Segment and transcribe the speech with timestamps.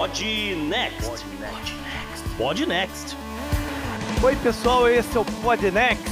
[0.00, 0.24] Pod
[0.66, 1.26] Next.
[2.38, 3.16] Pod Next.
[4.22, 6.08] Oi, pessoal, esse é o Pod Next,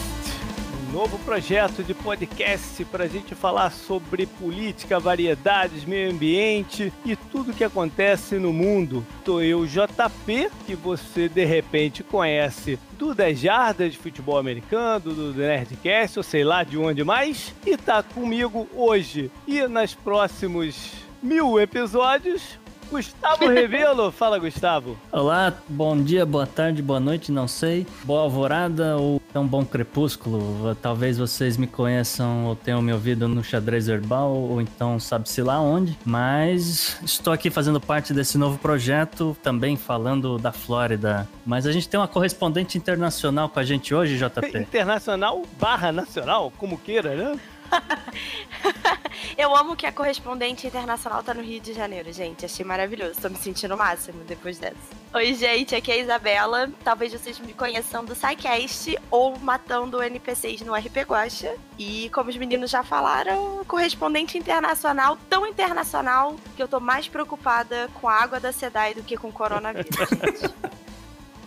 [0.90, 7.16] um novo projeto de podcast para a gente falar sobre política, variedades, meio ambiente e
[7.16, 9.06] tudo que acontece no mundo.
[9.24, 15.32] Tô eu, JP, que você de repente conhece do 10 Jardas de futebol americano, do
[15.32, 20.92] Nerdcast, ou sei lá de onde mais, e tá comigo hoje e nos próximos
[21.22, 22.58] mil episódios
[22.90, 24.10] Gustavo Revelo.
[24.10, 24.96] Fala, Gustavo.
[25.12, 27.86] Olá, bom dia, boa tarde, boa noite, não sei.
[28.04, 30.74] Boa alvorada ou tão bom crepúsculo.
[30.76, 35.60] Talvez vocês me conheçam ou tenham me ouvido no xadrez herbal ou então sabe-se lá
[35.60, 35.98] onde.
[36.04, 41.28] Mas estou aqui fazendo parte desse novo projeto, também falando da Flórida.
[41.44, 44.58] Mas a gente tem uma correspondente internacional com a gente hoje, JP.
[44.58, 47.38] Internacional barra nacional, como queira, né?
[49.36, 52.44] Eu amo que a correspondente internacional tá no Rio de Janeiro, gente.
[52.44, 53.20] Achei maravilhoso.
[53.20, 54.76] Tô me sentindo o máximo depois dessa.
[55.14, 56.70] Oi, gente, aqui é a Isabela.
[56.82, 61.54] Talvez vocês me conheçam do SciCast ou matando NPCs no RP Guacha.
[61.78, 67.88] E como os meninos já falaram, correspondente internacional, tão internacional que eu tô mais preocupada
[68.00, 70.54] com a água da SEDAI do que com o coronavírus, gente.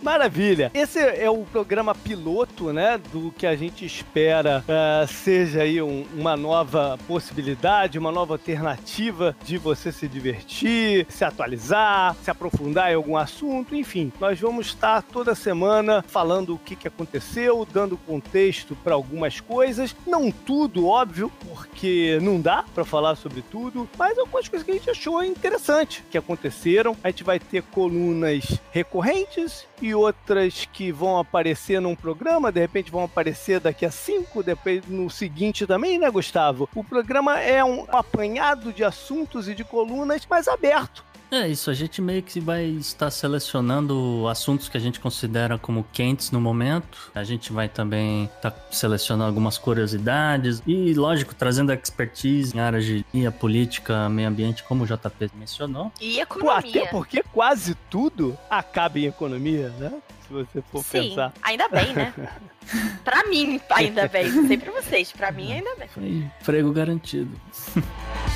[0.02, 0.72] Maravilha!
[0.74, 3.00] Esse é o programa piloto, né?
[3.12, 9.36] Do que a gente espera uh, seja aí um, uma nova possibilidade, uma nova alternativa
[9.44, 14.12] de você se divertir, se atualizar, se aprofundar em algum assunto, enfim.
[14.18, 19.94] Nós vamos estar toda semana falando o que, que aconteceu, dando contexto para algumas coisas.
[20.04, 24.74] Não tudo, óbvio, porque não dá para falar sobre tudo, mas algumas coisas que a
[24.74, 26.96] gente achou interessante que aconteceram.
[27.04, 32.90] A gente vai ter colunas recorrentes e outras que vão aparecer num programa, de repente
[32.90, 36.68] vão aparecer daqui a cinco, depois no seguinte também, né, Gustavo?
[36.74, 41.04] O programa é um apanhado de assuntos e de colunas mais aberto.
[41.32, 45.82] É isso, a gente meio que vai estar selecionando assuntos que a gente considera como
[45.90, 47.10] quentes no momento.
[47.14, 53.02] A gente vai também estar selecionando algumas curiosidades e, lógico, trazendo expertise em áreas de
[53.40, 55.90] política, meio ambiente, como o JP mencionou.
[55.98, 56.82] E economia.
[56.82, 59.90] Até porque quase tudo acaba em economia, né?
[60.28, 61.32] Se você for Sim, pensar.
[61.42, 62.12] ainda bem, né?
[63.02, 64.30] pra mim, ainda bem.
[64.30, 65.88] Não sei pra vocês, pra mim, ainda bem.
[65.88, 66.08] Foi
[66.42, 67.40] emprego garantido.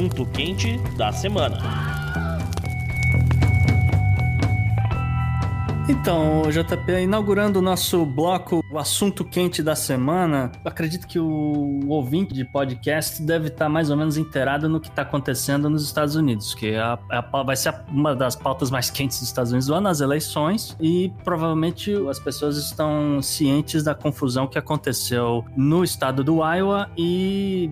[0.00, 1.58] Assunto quente da semana.
[5.90, 12.32] Então, JP, inaugurando o nosso bloco, o assunto quente da semana, acredito que o ouvinte
[12.32, 16.54] de podcast deve estar mais ou menos inteirado no que está acontecendo nos Estados Unidos,
[16.54, 19.74] que é a, a, vai ser uma das pautas mais quentes dos Estados Unidos do
[19.74, 26.24] ano, as eleições, e provavelmente as pessoas estão cientes da confusão que aconteceu no estado
[26.24, 27.70] do Iowa e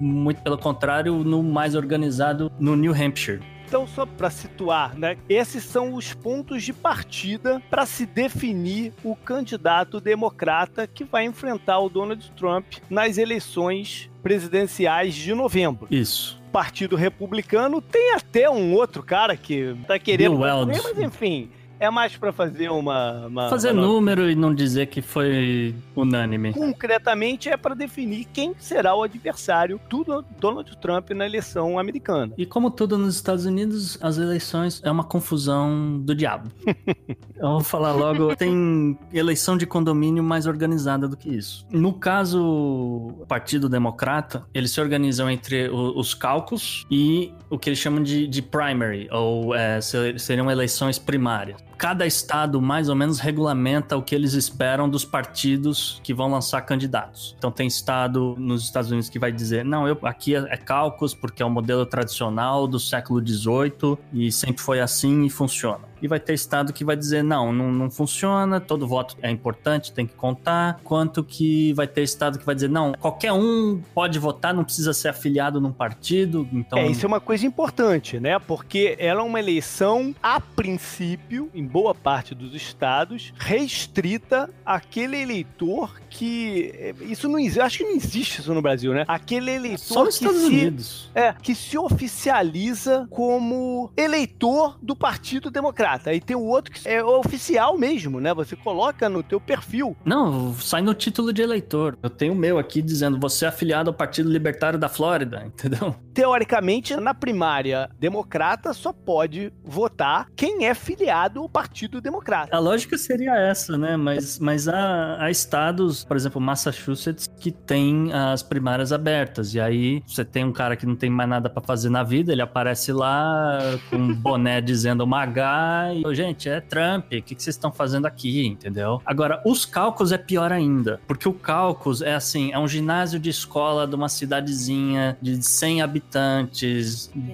[0.00, 3.40] muito pelo contrário, no mais organizado no New Hampshire.
[3.68, 5.18] Então, só para situar, né?
[5.28, 11.78] Esses são os pontos de partida para se definir o candidato democrata que vai enfrentar
[11.78, 15.86] o Donald Trump nas eleições presidenciais de novembro.
[15.90, 16.40] Isso.
[16.50, 20.80] Partido Republicano tem até um outro cara que tá querendo, Bill Weld.
[20.82, 21.50] mas enfim,
[21.80, 26.52] é mais para fazer uma, uma Fazer uma- número e não dizer que foi unânime.
[26.52, 32.32] concretamente é para definir quem será o adversário do Donald Trump na eleição americana.
[32.36, 36.50] E como tudo nos Estados Unidos, as eleições é uma confusão do diabo.
[37.36, 41.64] Eu vou falar logo, tem eleição de condomínio mais organizada do que isso.
[41.70, 47.78] No caso, o Partido Democrata, eles se organizam entre os cálculos e o que eles
[47.78, 51.67] chamam de, de primary, ou é, ser- seriam eleições primárias.
[51.78, 56.60] Cada estado mais ou menos regulamenta o que eles esperam dos partidos que vão lançar
[56.62, 57.36] candidatos.
[57.38, 61.14] Então tem estado nos Estados Unidos que vai dizer, não, eu aqui é, é cálculos
[61.14, 65.87] porque é o modelo tradicional do século XVIII e sempre foi assim e funciona.
[66.00, 69.92] E vai ter estado que vai dizer, não, não, não funciona, todo voto é importante,
[69.92, 70.80] tem que contar.
[70.84, 74.92] Quanto que vai ter estado que vai dizer, não, qualquer um pode votar, não precisa
[74.92, 76.48] ser afiliado num partido.
[76.52, 78.38] Então, É, isso é uma coisa importante, né?
[78.38, 86.00] Porque ela é uma eleição, a princípio, em boa parte dos estados, restrita àquele eleitor
[86.10, 86.72] que.
[86.74, 87.60] é, Isso não existe.
[87.60, 89.04] Acho que não existe isso no Brasil, né?
[89.08, 91.10] Aquele eleitor só nos que Estados se, Unidos.
[91.14, 95.50] É, que se oficializa como eleitor do Partido
[95.88, 96.10] Democrata.
[96.10, 98.34] Aí tem o outro que é oficial mesmo, né?
[98.34, 99.96] Você coloca no teu perfil.
[100.04, 101.96] Não, sai no título de eleitor.
[102.02, 105.94] Eu tenho o meu aqui dizendo você é afiliado ao Partido Libertário da Flórida, entendeu?
[106.18, 112.56] Teoricamente, na primária democrata só pode votar quem é filiado ao Partido Democrata.
[112.56, 113.96] A lógica seria essa, né?
[113.96, 119.54] Mas, mas há, há estados, por exemplo, Massachusetts, que tem as primárias abertas.
[119.54, 122.32] E aí você tem um cara que não tem mais nada para fazer na vida,
[122.32, 127.40] ele aparece lá com um boné dizendo Magá e, gente, é Trump, o que, que
[127.40, 129.00] vocês estão fazendo aqui, entendeu?
[129.06, 133.30] Agora, os cálculos é pior ainda, porque o cálculos é assim, é um ginásio de
[133.30, 136.07] escola de uma cidadezinha de 100 habitantes,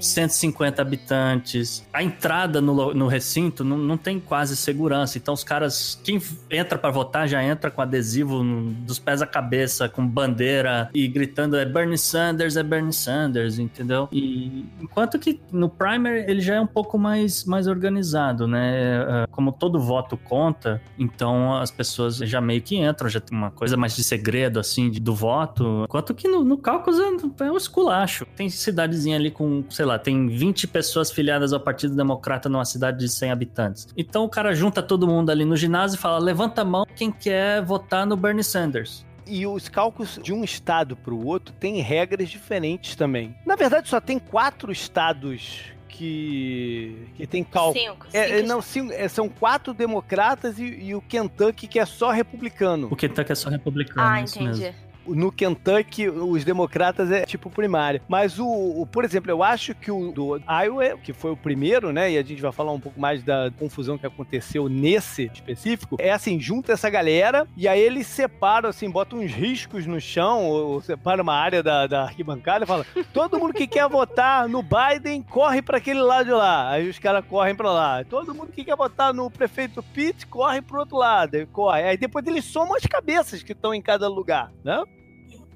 [0.01, 1.87] 150 habitantes.
[1.93, 6.79] A entrada no, no recinto não, não tem quase segurança, então os caras, quem entra
[6.79, 8.43] para votar já entra com adesivo
[8.81, 14.09] dos pés à cabeça, com bandeira e gritando é Bernie Sanders, é Bernie Sanders, entendeu?
[14.11, 18.75] E enquanto que no primer ele já é um pouco mais, mais organizado, né?
[18.75, 23.51] É, como todo voto conta, então as pessoas já meio que entram, já tem uma
[23.51, 25.85] coisa mais de segredo, assim, do voto.
[25.85, 26.97] Enquanto que no, no cálculo
[27.41, 28.27] é um esculacho.
[28.37, 32.99] Tem cidadezinha ali com, sei lá, tem 20 pessoas filiadas ao Partido Democrata numa cidade
[32.99, 33.89] de 100 habitantes.
[33.97, 37.11] Então o cara junta todo mundo ali no ginásio e fala: levanta a mão quem
[37.11, 39.05] quer votar no Bernie Sanders.
[39.27, 43.35] E os cálculos de um estado para o outro têm regras diferentes também.
[43.47, 47.81] Na verdade, só tem quatro estados que, que tem cálculo.
[47.81, 48.07] Cinco.
[48.13, 51.87] É, cinco é, não, cinco, é, são quatro democratas e, e, o Kentucky que é
[51.87, 52.89] só republicano.
[52.91, 54.07] O Kentucky é só republicano.
[54.07, 54.61] Ah, entendi.
[54.61, 58.03] Mesmo no Kentucky, os democratas é tipo primária.
[58.09, 61.93] Mas o, o, por exemplo, eu acho que o do Iowa, que foi o primeiro,
[61.93, 62.13] né?
[62.13, 66.11] E a gente vai falar um pouco mais da confusão que aconteceu nesse específico, é
[66.11, 70.81] assim, junta essa galera e aí eles separam, assim, botam uns riscos no chão, ou
[70.81, 75.23] separa uma área da, da arquibancada e fala: todo mundo que quer votar no Biden
[75.23, 76.71] corre para aquele lado de lá.
[76.71, 78.05] Aí os caras correm para lá.
[78.05, 81.47] Todo mundo que quer votar no prefeito Pitt corre pro outro lado.
[81.53, 81.83] Corre.
[81.83, 84.83] Aí depois eles somam as cabeças que estão em cada lugar, né?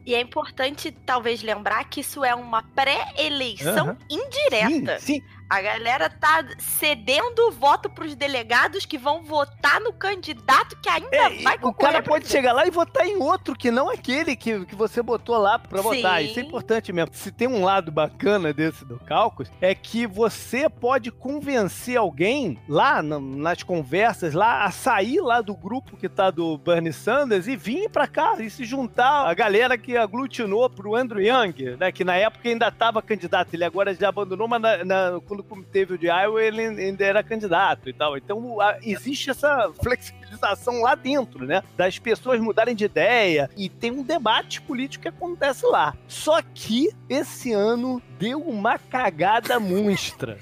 [0.09, 3.99] E é importante, talvez, lembrar que isso é uma pré-eleição Aham.
[4.09, 4.99] indireta.
[4.99, 5.23] Sim, sim.
[5.49, 11.17] A galera tá cedendo o voto pros delegados que vão votar no candidato que ainda
[11.17, 13.89] É, vai o concorrer cara pra pode chegar lá e votar em outro que não
[13.89, 16.21] aquele que, que você botou lá pra votar.
[16.21, 16.27] Sim.
[16.27, 17.15] Isso é importante mesmo.
[17.15, 23.03] Se tem um lado bacana desse do Caucus, é que você pode convencer alguém lá
[23.03, 27.57] na- nas conversas lá a sair lá do grupo que tá do Bernie Sanders e
[27.57, 31.91] vir pra cá e se juntar a galera que aglutinou pro Andrew Young, né?
[31.91, 33.55] Que na época ainda tava candidato.
[33.55, 37.23] Ele agora já abandonou, mas na- na- quando teve o de Iowa ele ainda era
[37.23, 38.17] candidato e tal.
[38.17, 41.63] Então a- existe essa flexibilização lá dentro, né?
[41.77, 45.95] Das pessoas mudarem de ideia e tem um debate político que acontece lá.
[46.07, 50.39] Só que esse ano deu uma cagada monstra.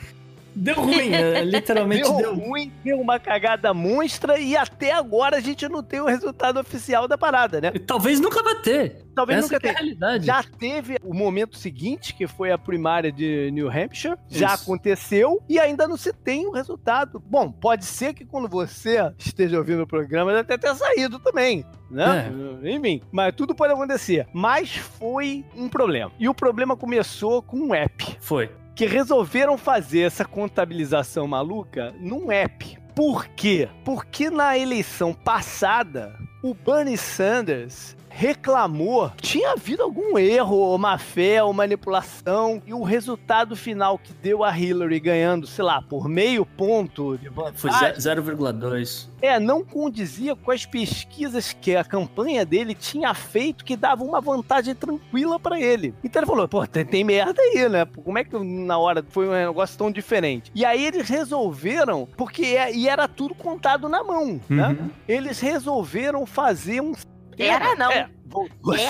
[0.56, 2.34] Deu ruim, é, literalmente Deu, deu.
[2.34, 7.06] ruim, deu uma cagada monstra e até agora a gente não tem o resultado oficial
[7.06, 7.72] da parada, né?
[7.74, 9.04] E Talvez nunca vai ter.
[9.14, 9.74] Talvez Essa nunca é tenha.
[9.74, 10.26] realidade.
[10.26, 14.16] Já teve o momento seguinte, que foi a primária de New Hampshire.
[14.28, 14.64] Já Isso.
[14.64, 17.22] aconteceu e ainda não se tem o resultado.
[17.26, 21.64] Bom, pode ser que quando você esteja ouvindo o programa, ele até tenha saído também.
[21.90, 22.30] Né?
[22.64, 24.26] Enfim, mas tudo pode acontecer.
[24.32, 26.10] Mas foi um problema.
[26.18, 28.16] E o problema começou com um app.
[28.20, 28.50] Foi.
[28.76, 32.78] Que resolveram fazer essa contabilização maluca num app.
[32.94, 33.70] Por quê?
[33.82, 40.96] Porque na eleição passada, o Bernie Sanders reclamou que tinha havido algum erro, ou má
[40.96, 46.08] fé, ou manipulação, e o resultado final que deu a Hillary ganhando, sei lá, por
[46.08, 49.08] meio ponto de Foi vantagem, ze- 0,2.
[49.20, 54.20] é, não condizia com as pesquisas que a campanha dele tinha feito que dava uma
[54.20, 55.94] vantagem tranquila pra ele.
[56.02, 57.86] Então ele falou, pô, tem, tem merda aí, né?
[58.02, 60.50] Como é que na hora foi um negócio tão diferente?
[60.54, 64.68] E aí eles resolveram, porque é- e era tudo contado na mão, né?
[64.68, 64.90] Uhum.
[65.06, 66.92] Eles resolveram fazer um
[67.38, 67.90] Era, não.
[67.90, 68.08] é,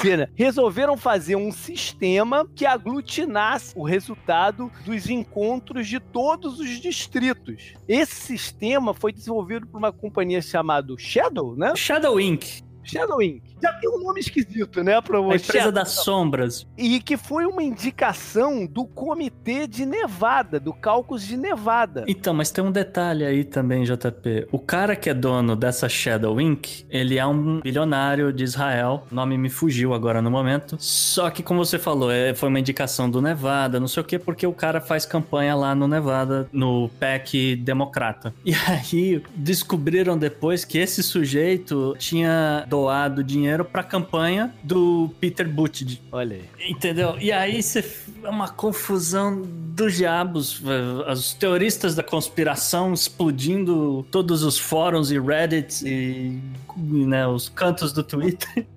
[0.01, 0.29] ser, né?
[0.35, 7.75] Resolveram fazer um sistema que aglutinasse o resultado dos encontros de todos os distritos.
[7.87, 11.75] Esse sistema foi desenvolvido por uma companhia chamada Shadow, né?
[11.77, 12.66] Shadow Inc.
[12.87, 13.43] Shadow Inc.
[13.63, 15.01] Já tem um nome esquisito, né?
[15.01, 15.37] Pra A você.
[15.45, 16.67] empresa das sombras.
[16.77, 22.05] E que foi uma indicação do Comitê de Nevada, do Cálculo de Nevada.
[22.07, 24.49] Então, mas tem um detalhe aí também, JP.
[24.53, 29.07] O cara que é dono dessa Shadow Inc., ele é um bilionário de Israel.
[29.11, 30.77] O nome me fugiu agora no momento.
[30.79, 34.19] Só que, como você falou, é- foi uma indicação do Nevada, não sei o quê,
[34.19, 38.35] porque o cara faz campanha lá no Nevada, no PEC democrata.
[38.45, 46.03] E aí, descobriram depois que esse sujeito tinha doado dinheiro pra campanha do Peter Buttigieg.
[46.13, 46.71] Olha aí.
[46.71, 47.17] Entendeu?
[47.19, 47.85] E aí você
[48.23, 50.63] é uma confusão dos diabos.
[51.11, 56.39] Os teoristas da conspiração explodindo todos os fóruns e Reddits e
[56.77, 58.67] né, os cantos do Twitter.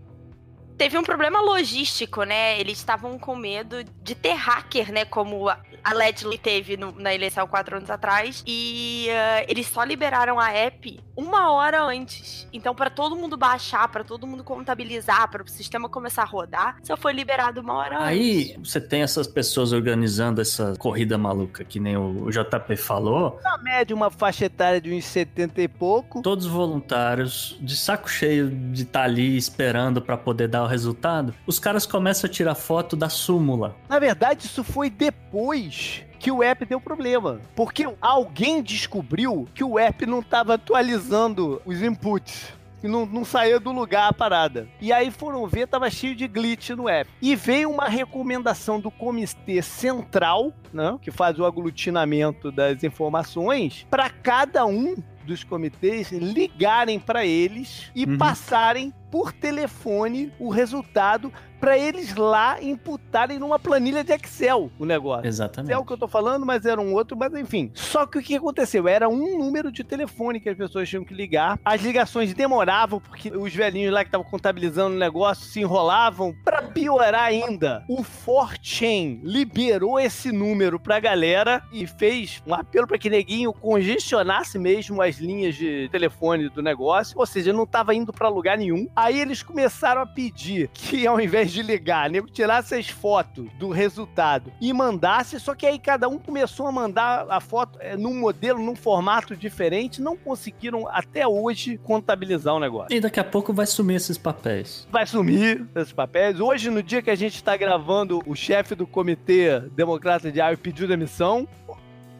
[0.79, 2.59] teve um problema logístico, né?
[2.59, 5.05] Eles estavam com medo de ter hacker, né?
[5.05, 8.43] Como a Ledley teve no- na eleição quatro anos atrás.
[8.47, 12.47] E uh, eles só liberaram a app uma hora antes.
[12.53, 16.77] Então, pra todo mundo baixar, pra todo mundo contabilizar, para o sistema começar a rodar,
[16.81, 18.71] só foi liberado uma hora Aí antes.
[18.71, 23.37] você tem essas pessoas organizando essa corrida maluca, que nem o JP falou.
[23.43, 26.21] Na média, uma faixa etária de uns 70 e pouco.
[26.21, 31.85] Todos voluntários, de saco cheio de estar ali esperando pra poder dar resultado, os caras
[31.85, 33.75] começam a tirar foto da súmula.
[33.89, 37.39] Na verdade, isso foi depois que o app deu problema.
[37.55, 42.53] Porque alguém descobriu que o app não estava atualizando os inputs.
[42.81, 44.67] E não, não saía do lugar a parada.
[44.79, 47.09] E aí foram ver, tava cheio de glitch no app.
[47.21, 54.09] E veio uma recomendação do Comitê Central, né, que faz o aglutinamento das informações, para
[54.09, 54.95] cada um
[55.25, 58.17] dos comitês ligarem para eles e Uhum.
[58.17, 65.27] passarem por telefone o resultado para eles lá imputarem numa planilha de Excel o negócio.
[65.27, 65.73] Exatamente.
[65.73, 67.71] É o que eu tô falando, mas era um outro, mas enfim.
[67.73, 68.87] Só que o que aconteceu?
[68.87, 71.59] Era um número de telefone que as pessoas tinham que ligar.
[71.65, 76.33] As ligações demoravam, porque os velhinhos lá que estavam contabilizando o negócio se enrolavam.
[76.45, 82.97] Pra piorar ainda, o 4chan liberou esse número pra galera e fez um apelo pra
[82.97, 87.17] que neguinho congestionasse mesmo as linhas de telefone do negócio.
[87.19, 88.87] Ou seja, não tava indo pra lugar nenhum.
[88.95, 93.69] Aí eles começaram a pedir que ao invés de ligar, nego tirasse as fotos do
[93.69, 98.13] resultado e mandasse, só que aí cada um começou a mandar a foto é, num
[98.13, 102.95] modelo, num formato diferente, não conseguiram até hoje contabilizar o negócio.
[102.95, 104.87] E daqui a pouco vai sumir esses papéis.
[104.91, 106.39] Vai sumir esses papéis.
[106.39, 110.57] Hoje, no dia que a gente está gravando, o chefe do Comitê Democrata de Iowa
[110.57, 111.47] pediu demissão.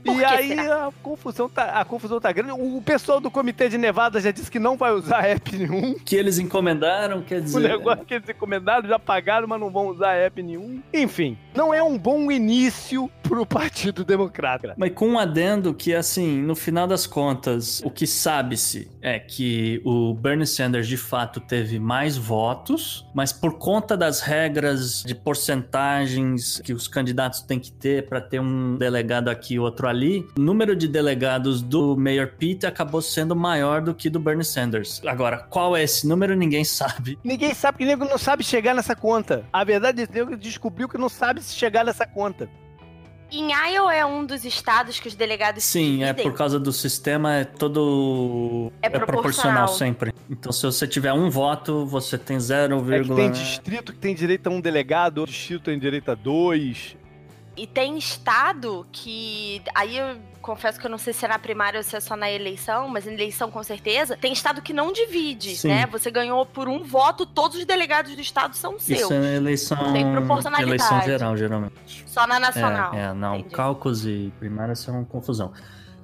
[0.03, 0.87] Por e que aí será?
[0.87, 2.51] a confusão, tá, a confusão tá grande.
[2.53, 5.95] O pessoal do Comitê de Nevada já disse que não vai usar app nenhum.
[6.05, 7.59] Que eles encomendaram, quer O dizer.
[7.59, 10.81] negócio que eles encomendaram já pagaram, mas não vão usar app nenhum.
[10.93, 14.73] Enfim, não é um bom início pro Partido Democrata.
[14.77, 19.81] Mas com um adendo que, assim, no final das contas, o que sabe-se é que
[19.85, 26.59] o Bernie Sanders de fato teve mais votos, mas por conta das regras de porcentagens
[26.63, 30.41] que os candidatos têm que ter para ter um delegado aqui e outro ali, o
[30.41, 35.01] número de delegados do Mayor Pete acabou sendo maior do que do Bernie Sanders.
[35.05, 37.17] Agora, qual é esse número ninguém sabe.
[37.23, 39.45] Ninguém sabe que o nego não sabe chegar nessa conta.
[39.51, 42.49] A verdade é que o nego descobriu que não sabe se chegar nessa conta.
[43.31, 47.35] Em Iowa é um dos estados que os delegados Sim, é por causa do sistema,
[47.35, 48.71] é todo.
[48.81, 49.67] É proporcional.
[49.67, 50.11] sempre.
[50.27, 54.15] Então, se você tiver um voto, você tem 0, É que tem distrito que tem
[54.15, 56.97] direito a um delegado, outro distrito tem direito a dois.
[57.59, 59.61] E tem estado que.
[59.75, 62.15] Aí eu confesso que eu não sei se é na primária ou se é só
[62.15, 64.15] na eleição, mas na eleição com certeza.
[64.15, 65.67] Tem estado que não divide, Sim.
[65.67, 65.85] né?
[65.87, 69.01] Você ganhou por um voto, todos os delegados do estado são seus.
[69.01, 69.91] Isso é eleição.
[69.91, 70.81] Tem proporcionalidade.
[70.81, 72.05] Eleição geral, geralmente.
[72.07, 72.93] Só na nacional.
[72.93, 73.35] É, é, não.
[73.35, 73.53] Entendi.
[73.53, 75.51] Cálculos e primárias são confusão.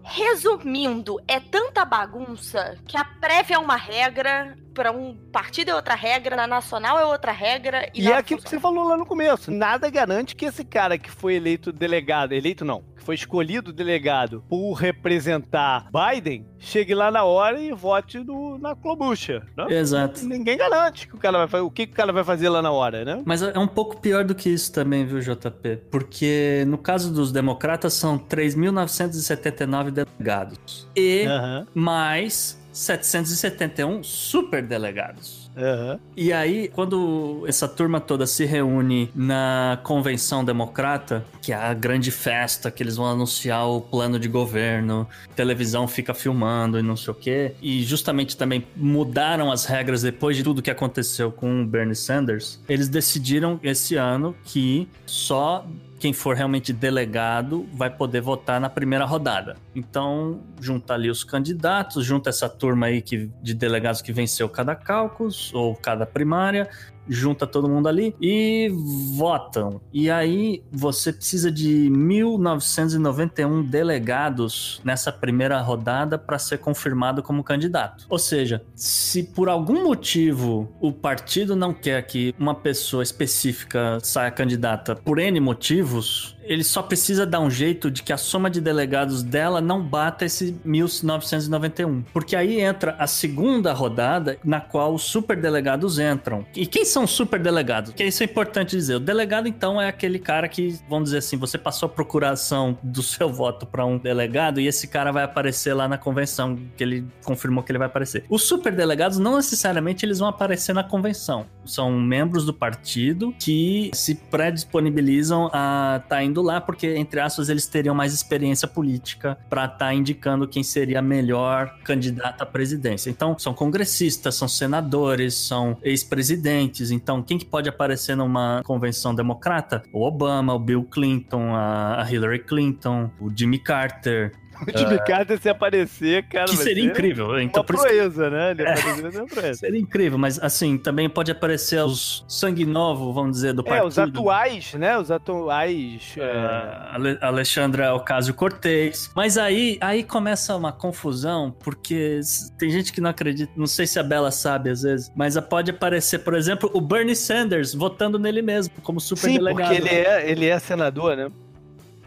[0.04, 5.96] Resumindo, é tanta bagunça que a prévia é uma regra, para um partido é outra
[5.96, 7.90] regra, na nacional é outra regra.
[7.94, 9.50] E, E é aquilo que você falou lá no começo.
[9.50, 14.44] Nada garante que esse cara que foi eleito delegado, eleito não, que foi escolhido delegado
[14.50, 19.44] por representar Biden, chegue lá na hora e vote no, na Klobucha.
[19.56, 19.68] Né?
[19.70, 20.26] Exato.
[20.26, 22.62] Ninguém garante que o cara vai fazer, o que, que o cara vai fazer lá
[22.62, 23.24] na hora, né?
[23.26, 25.84] Mas é um pouco pior do que isso também, viu, JP?
[25.90, 30.88] Porque no caso dos democratas são 3.979 delegados.
[30.96, 35.50] E Aham, mais 771 superdelegados.
[35.56, 35.98] aham.
[36.18, 42.12] E aí, quando essa turma toda se reúne na convenção democrata, que é a grande
[42.12, 47.12] festa que eles vão anunciar o plano de governo, televisão fica filmando e não sei
[47.12, 51.66] o quê, e justamente também mudaram as regras depois de tudo que aconteceu com o
[51.66, 55.66] Bernie Sanders, eles decidiram esse ano que só
[56.00, 59.56] quem for realmente delegado vai poder votar na primeira rodada.
[59.74, 64.76] Então, junta ali os candidatos, junta essa turma aí que, de delegados que venceu cada
[64.76, 66.70] cálculos ou cada primária,
[67.08, 68.70] junta todo mundo ali e
[69.18, 69.82] votam.
[69.94, 78.06] E aí você precisa de 1991 delegados nessa primeira rodada para ser confirmado como candidato.
[78.10, 84.32] Ou seja, se por algum motivo o partido não quer que uma pessoa específica saia
[84.32, 88.62] candidata por N motivos, ele só precisa dar um jeito de que a soma de
[88.62, 92.04] delegados dela não bata esse 1991.
[92.14, 96.46] Porque aí entra a segunda rodada, na qual os superdelegados entram.
[96.56, 97.94] E quem são os superdelegados?
[97.94, 98.96] Que isso é importante dizer.
[98.96, 103.02] O delegado, então, é aquele cara que, vamos dizer assim, você passou a procuração do
[103.02, 107.06] seu voto para um delegado e esse cara vai aparecer lá na convenção, que ele
[107.24, 108.26] confirmou que ele vai aparecer.
[108.30, 111.46] Os superdelegados não necessariamente eles vão aparecer na convenção.
[111.66, 117.50] São membros do partido que se predisponibilizam a estar tá indo lá porque, entre aspas,
[117.50, 122.46] eles teriam mais experiência política para estar tá indicando quem seria a melhor candidata à
[122.46, 123.10] presidência.
[123.10, 126.92] Então, são congressistas, são senadores, são ex-presidentes.
[126.92, 129.84] Então, quem que pode aparecer numa convenção democrata?
[129.92, 135.50] O Obama, o Bill Clinton, a Hillary Clinton, o Jimmy Carter, o Jimmy Carter se
[135.50, 136.46] aparecer, cara.
[136.46, 137.40] Que seria incrível.
[137.40, 138.52] Então, uma proeza, né?
[138.52, 139.20] Ele é.
[139.20, 139.60] uma proeza.
[139.60, 143.84] Seria incrível, mas assim, também pode aparecer os sangue novo, vamos dizer, do partido.
[143.84, 144.98] É, os atuais, né?
[144.98, 146.16] Os atuais.
[146.18, 147.18] É...
[147.22, 149.12] Alexandra Ocasio-Cortez.
[149.16, 152.20] Mas aí, aí começa uma confusão, porque
[152.58, 155.72] tem gente que não acredita, não sei se a Bela sabe às vezes, mas pode
[155.72, 159.68] aparecer, por exemplo, o Bernie Sanders votando nele mesmo, como super Sim, delegado.
[159.70, 161.30] porque ele é, ele é senador, né?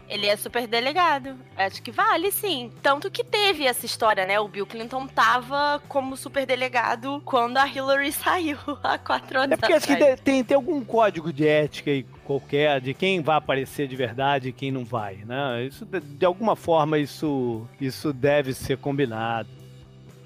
[0.09, 1.37] Ele é super delegado.
[1.55, 2.71] Acho que vale, sim.
[2.81, 4.39] Tanto que teve essa história, né?
[4.39, 9.57] O Bill Clinton tava como super delegado quando a Hillary saiu há quatro anos É
[9.57, 13.87] porque acho que tem, tem algum código de ética aí qualquer de quem vai aparecer
[13.87, 15.63] de verdade e quem não vai, né?
[15.63, 19.49] Isso de alguma forma isso isso deve ser combinado.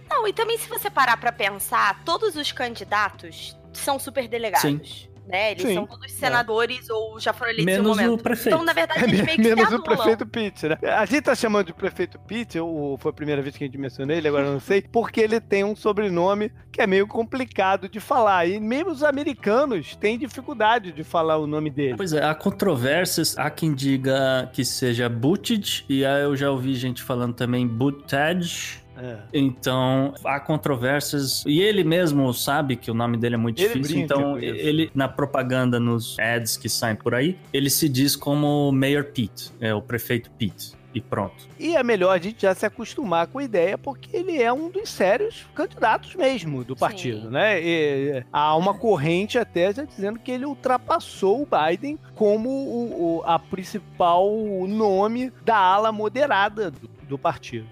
[0.09, 4.61] Não, e também se você parar para pensar, todos os candidatos são super delegados.
[4.61, 5.51] Sim né?
[5.51, 6.93] Eles Sim, são todos senadores é.
[6.93, 8.13] ou já foram eleitos Menos momento.
[8.13, 8.55] o prefeito.
[8.55, 10.77] Então, na verdade, eles meio que Menos o prefeito Pitt, né?
[10.83, 13.77] A gente tá chamando de prefeito Pitt, ou foi a primeira vez que a gente
[13.77, 17.99] mencionou ele, agora não sei, porque ele tem um sobrenome que é meio complicado de
[17.99, 18.47] falar.
[18.47, 21.95] E mesmo os americanos têm dificuldade de falar o nome dele.
[21.95, 23.37] Pois é, há controvérsias.
[23.37, 28.82] Há quem diga que seja Buttigieg, e aí eu já ouvi gente falando também Buttigieg,
[28.97, 29.17] é.
[29.33, 31.43] Então, há controvérsias.
[31.45, 33.99] E ele mesmo sabe que o nome dele é muito ele difícil.
[33.99, 39.05] Então, ele, na propaganda, nos ads que saem por aí, ele se diz como Mayor
[39.05, 41.47] Pete, é o prefeito Pete e pronto.
[41.59, 44.69] E é melhor a gente já se acostumar com a ideia, porque ele é um
[44.69, 47.29] dos sérios candidatos mesmo do partido, Sim.
[47.29, 47.61] né?
[47.61, 53.23] E há uma corrente até já dizendo que ele ultrapassou o Biden como o, o
[53.25, 54.29] a principal
[54.67, 57.67] nome da ala moderada do, do partido.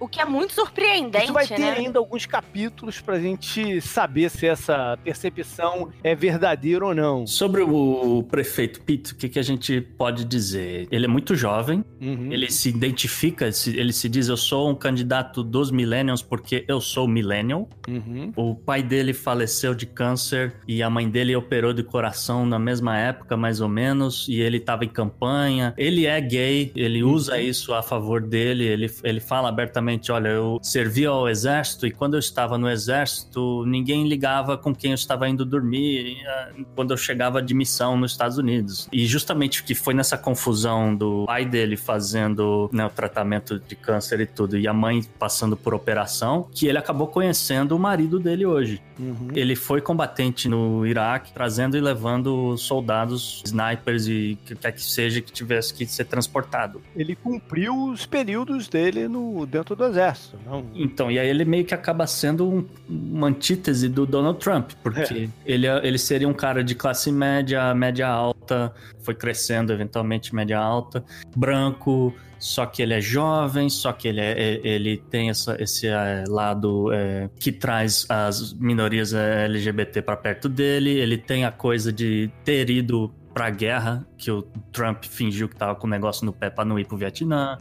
[0.00, 1.24] O que é muito surpreendente.
[1.24, 1.72] Isso vai ter né?
[1.72, 7.26] ainda alguns capítulos pra gente saber se essa percepção é verdadeira ou não.
[7.26, 10.88] Sobre o prefeito Pitt, o que, que a gente pode dizer?
[10.90, 12.32] Ele é muito jovem, uhum.
[12.32, 17.06] ele se identifica, ele se diz: Eu sou um candidato dos Millennials porque eu sou
[17.06, 17.68] Millennial.
[17.86, 18.32] Uhum.
[18.34, 22.96] O pai dele faleceu de câncer e a mãe dele operou de coração na mesma
[22.96, 25.74] época, mais ou menos, e ele estava em campanha.
[25.76, 27.40] Ele é gay, ele usa uhum.
[27.40, 31.90] isso a favor dele, ele, ele fala abertamente realmente, olha, eu servi ao exército e
[31.90, 36.92] quando eu estava no exército, ninguém ligava com quem eu estava indo dormir eh, quando
[36.92, 38.88] eu chegava de missão nos Estados Unidos.
[38.92, 44.20] E justamente que foi nessa confusão do pai dele fazendo né, o tratamento de câncer
[44.20, 48.46] e tudo, e a mãe passando por operação, que ele acabou conhecendo o marido dele
[48.46, 48.80] hoje.
[48.98, 49.28] Uhum.
[49.34, 55.20] Ele foi combatente no Iraque, trazendo e levando soldados, snipers e que quer que seja
[55.20, 56.82] que tivesse que ser transportado.
[56.94, 60.38] Ele cumpriu os períodos dele no dentro do exército.
[60.44, 60.64] Não...
[60.74, 65.00] Então, e aí ele meio que acaba sendo um, uma antítese do Donald Trump, porque
[65.00, 65.28] é.
[65.44, 71.04] ele, ele seria um cara de classe média, média alta, foi crescendo eventualmente média alta,
[71.36, 75.86] branco, só que ele é jovem, só que ele, é, é ele tem essa, esse
[75.86, 81.52] é, lado é, que traz as minorias é, LGBT para perto dele, ele tem a
[81.52, 86.26] coisa de ter ido pra guerra, que o Trump fingiu que tava com o negócio
[86.26, 87.58] no pé pra não ir pro Vietnã.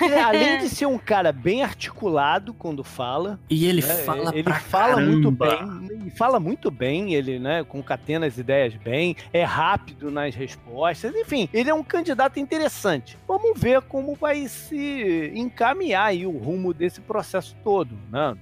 [0.00, 3.38] É, além de ser um cara bem articulado quando fala.
[3.48, 5.10] E ele né, fala Ele fala caramba.
[5.10, 6.10] muito bem.
[6.10, 11.14] fala muito bem, ele, né, concatena as ideias bem, é rápido nas respostas.
[11.14, 13.16] Enfim, ele é um candidato interessante.
[13.26, 18.36] Vamos ver como vai se encaminhar aí o rumo desse processo todo, né?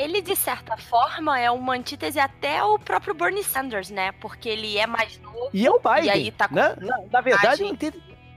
[0.00, 4.12] ele, de certa forma, é uma antítese até ao próprio Bernie Sanders, né?
[4.12, 5.50] Porque ele é mais novo.
[5.52, 6.06] E é o Biden.
[6.06, 6.54] E aí tá com...
[6.54, 6.74] né?
[6.80, 7.62] Na, na verdade,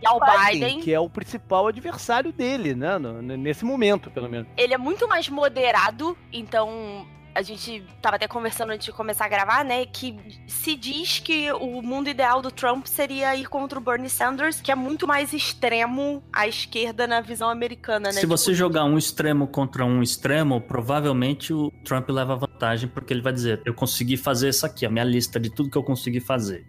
[0.04, 3.00] e ao Biden, Biden, que é o principal adversário dele, né?
[3.38, 4.48] nesse momento, pelo menos.
[4.58, 9.28] Ele é muito mais moderado, então a gente tava até conversando antes de começar a
[9.28, 9.86] gravar, né?
[9.86, 10.16] Que
[10.48, 14.72] se diz que o mundo ideal do Trump seria ir contra o Bernie Sanders, que
[14.72, 18.14] é muito mais extremo à esquerda na visão americana, né?
[18.14, 23.14] Se tipo, você jogar um extremo contra um extremo, provavelmente o Trump leva vantagem, porque
[23.14, 25.84] ele vai dizer: Eu consegui fazer isso aqui, a minha lista de tudo que eu
[25.84, 26.66] consegui fazer.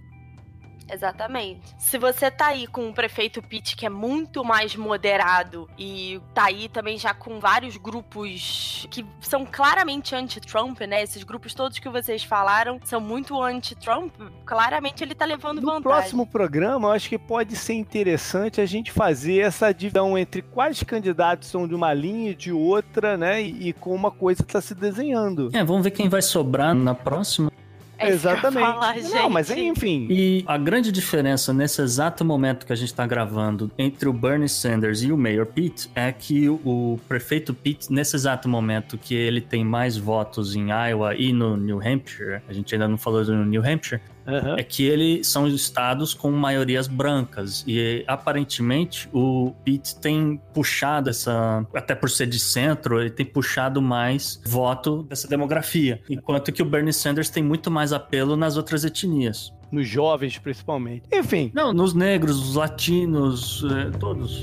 [0.95, 1.75] Exatamente.
[1.79, 6.45] Se você tá aí com o prefeito Pitt, que é muito mais moderado, e tá
[6.47, 11.03] aí também já com vários grupos que são claramente anti-Trump, né?
[11.03, 14.13] Esses grupos todos que vocês falaram são muito anti-Trump,
[14.45, 15.83] claramente ele tá levando No vantagem.
[15.83, 20.83] próximo programa, eu acho que pode ser interessante a gente fazer essa divisão entre quais
[20.83, 23.43] candidatos são de uma linha e de outra, né?
[23.43, 25.51] E, e como uma coisa está se desenhando.
[25.53, 27.51] É, vamos ver quem vai sobrar na próxima.
[27.99, 28.67] É isso que eu ia Exatamente.
[28.67, 30.07] falar, Não, mas enfim.
[30.11, 34.49] E a grande diferença nesse exato momento que a gente está gravando entre o Bernie
[34.49, 39.41] Sanders e o Mayor Pete é que o prefeito Pete, nesse exato momento que ele
[39.41, 43.45] tem mais votos em Iowa e no New Hampshire, a gente ainda não falou do
[43.45, 44.57] New Hampshire, Aham.
[44.59, 51.67] é que ele são estados com maiorias brancas e aparentemente o Pete tem puxado essa,
[51.75, 56.65] até por ser de centro, ele tem puxado mais voto dessa demografia, enquanto que o
[56.65, 59.53] Bernie Sanders tem muito mais apelo nas outras etnias.
[59.71, 61.03] Nos jovens, principalmente.
[61.13, 61.51] Enfim.
[61.53, 64.43] Não, nos negros, os latinos, eh, todos.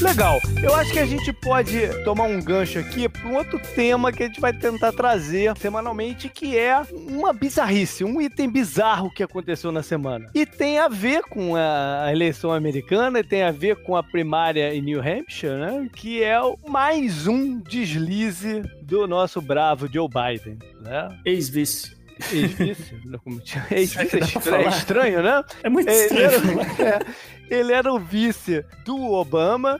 [0.00, 0.40] Legal.
[0.62, 4.22] Eu acho que a gente pode tomar um gancho aqui para um outro tema que
[4.24, 9.70] a gente vai tentar trazer semanalmente, que é uma bizarrice, um item bizarro que aconteceu
[9.70, 10.28] na semana.
[10.34, 14.74] E tem a ver com a eleição americana, e tem a ver com a primária
[14.74, 15.88] em New Hampshire, né?
[15.94, 21.08] Que é o- mais um deslize do nosso bravo Joe Biden, né?
[21.24, 21.96] Ex-vice.
[22.32, 22.92] Ex-vice?
[23.72, 24.68] É falar.
[24.68, 25.42] estranho, né?
[25.62, 26.60] É muito Ele estranho.
[26.80, 27.00] é,
[27.54, 29.78] ele era o vice do Obama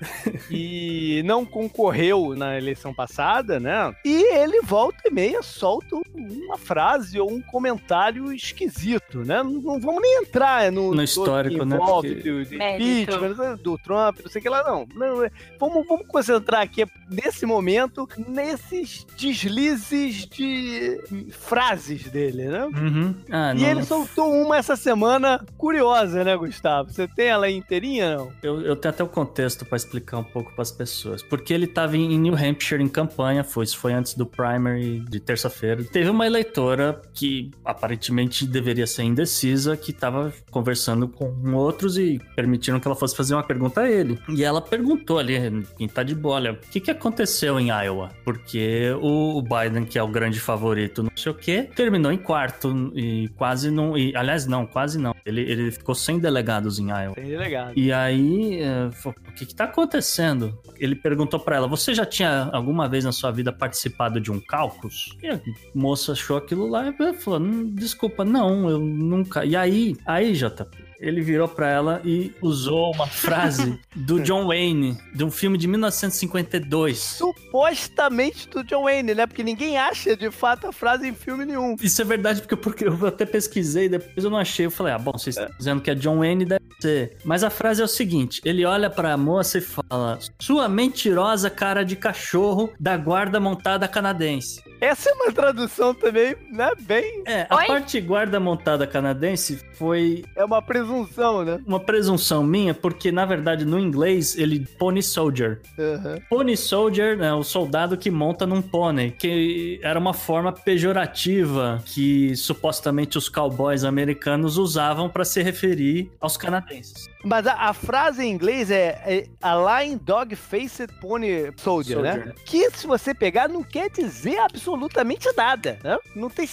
[0.50, 3.94] e não concorreu na eleição passada, né?
[4.04, 9.42] E ele volta e meia solta uma frase ou um comentário esquisito, né?
[9.42, 11.76] Não, não vamos nem entrar no, No histórico, né?
[11.76, 14.86] Porque- do, do impeachment, do Trump, não sei o que lá, não.
[14.94, 22.64] não é- vamos, vamos concentrar aqui nesse momento, nesses deslizes de frases dele, né?
[22.66, 23.14] Uhum.
[23.30, 26.90] Ah, E não, ele soltou uma essa semana curiosa, né, Gustavo?
[26.92, 28.32] Você tem ela aí inteirinha, não?
[28.42, 31.22] eu, eu tenho até o contexto pra explicar um pouco pras pessoas.
[31.22, 35.20] Porque ele tava em New Hampshire em campanha, foi, isso foi antes do primary de
[35.20, 35.84] terça-feira.
[35.84, 42.80] Teve uma eleitora que aparentemente deveria ser indecisa, que tava conversando com outros e permitiram
[42.80, 44.18] que ela fosse fazer uma pergunta a ele.
[44.28, 45.34] E ela perguntou ali,
[45.76, 48.10] quem tá de bola, o que que aconteceu em Iowa?
[48.24, 52.92] Porque o Biden, que é o grande favorito, não sei o quê, terminou em quarto
[52.94, 53.96] e quase não...
[53.96, 55.14] E, aliás, não, quase não.
[55.24, 57.14] Ele, ele ficou sem delegados em Iowa.
[57.14, 57.51] Tem delegado.
[57.76, 60.58] E aí, é, o que que tá acontecendo?
[60.78, 64.40] Ele perguntou pra ela, você já tinha alguma vez na sua vida participado de um
[64.40, 65.16] caucus?
[65.22, 65.40] E a
[65.74, 69.44] moça achou aquilo lá e falou, "Hum, desculpa, não, eu nunca.
[69.44, 74.96] E aí, aí, JP, ele virou pra ela e usou uma frase do John Wayne,
[75.12, 76.98] de um filme de 1952.
[76.98, 79.26] Supostamente do John Wayne, né?
[79.26, 81.76] Porque ninguém acha de fato a frase em filme nenhum.
[81.82, 84.66] Isso é verdade, porque, porque eu até pesquisei, depois eu não achei.
[84.66, 87.16] Eu falei, ah, bom, vocês estão dizendo que é John Wayne, deve ser.
[87.24, 91.84] Mas a frase é o seguinte: ele olha pra moça e fala: Sua mentirosa cara
[91.84, 94.62] de cachorro da guarda montada canadense.
[94.82, 96.72] Essa é uma tradução também, né?
[96.80, 97.22] Bem.
[97.24, 97.66] É, a Oi?
[97.68, 101.60] parte guarda montada canadense foi É uma presunção, né?
[101.64, 105.60] uma presunção minha, porque na verdade no inglês ele pony soldier.
[105.78, 106.18] Aham.
[106.28, 112.34] Pony Soldier é o soldado que monta num pônei, que era uma forma pejorativa que
[112.34, 117.08] supostamente os cowboys americanos usavam para se referir aos canadenses.
[117.24, 122.14] Mas a, a frase em inglês é, é a Lion Dog Faced Pony Soldier, né?
[122.14, 122.34] Soldier.
[122.44, 125.96] Que se você pegar não quer dizer absolutamente nada, né?
[126.16, 126.46] Não tem,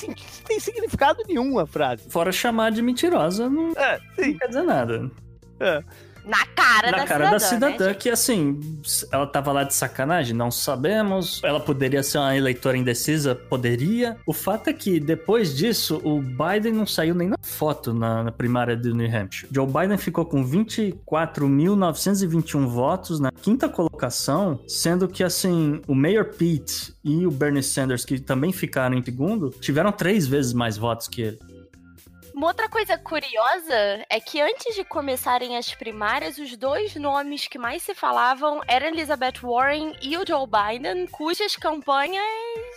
[0.45, 2.09] tem significado nenhum a frase.
[2.09, 4.37] Fora chamar de mentirosa, não É, sim.
[4.37, 5.09] quer dizer nada.
[6.29, 8.59] Na cara Na da cara cidadã, da cidadã, né, que assim,
[9.11, 11.41] ela tava lá de sacanagem, não sabemos.
[11.43, 13.33] Ela poderia ser uma eleitora indecisa?
[13.33, 14.15] Poderia.
[14.27, 18.31] O fato é que depois disso, o Biden não saiu nem na foto na, na
[18.31, 19.51] primária do New Hampshire.
[19.51, 26.93] Joe Biden ficou com 24.921 votos na quinta colocação, sendo que assim, o Mayor Pete
[27.03, 31.23] e o Bernie Sanders, que também ficaram em segundo, tiveram três vezes mais votos que
[31.23, 31.39] ele.
[32.39, 37.57] Uma outra coisa curiosa é que antes de começarem as primárias, os dois nomes que
[37.59, 42.23] mais se falavam eram Elizabeth Warren e o Joe Biden, cujas campanhas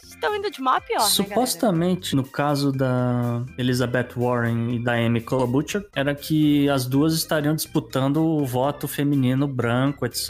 [0.03, 4.95] estão indo de mal a pior, né, Supostamente, no caso da Elizabeth Warren e da
[4.95, 10.29] Amy Klobuchar, era que as duas estariam disputando o voto feminino branco, etc.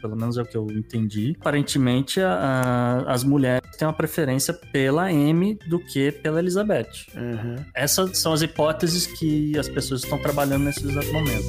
[0.00, 1.36] Pelo menos é o que eu entendi.
[1.38, 6.88] Aparentemente, a- a- as mulheres têm uma preferência pela Amy do que pela Elizabeth.
[7.74, 8.61] Essas são as hipóteses
[9.06, 11.48] que as pessoas estão trabalhando nesse exato momento.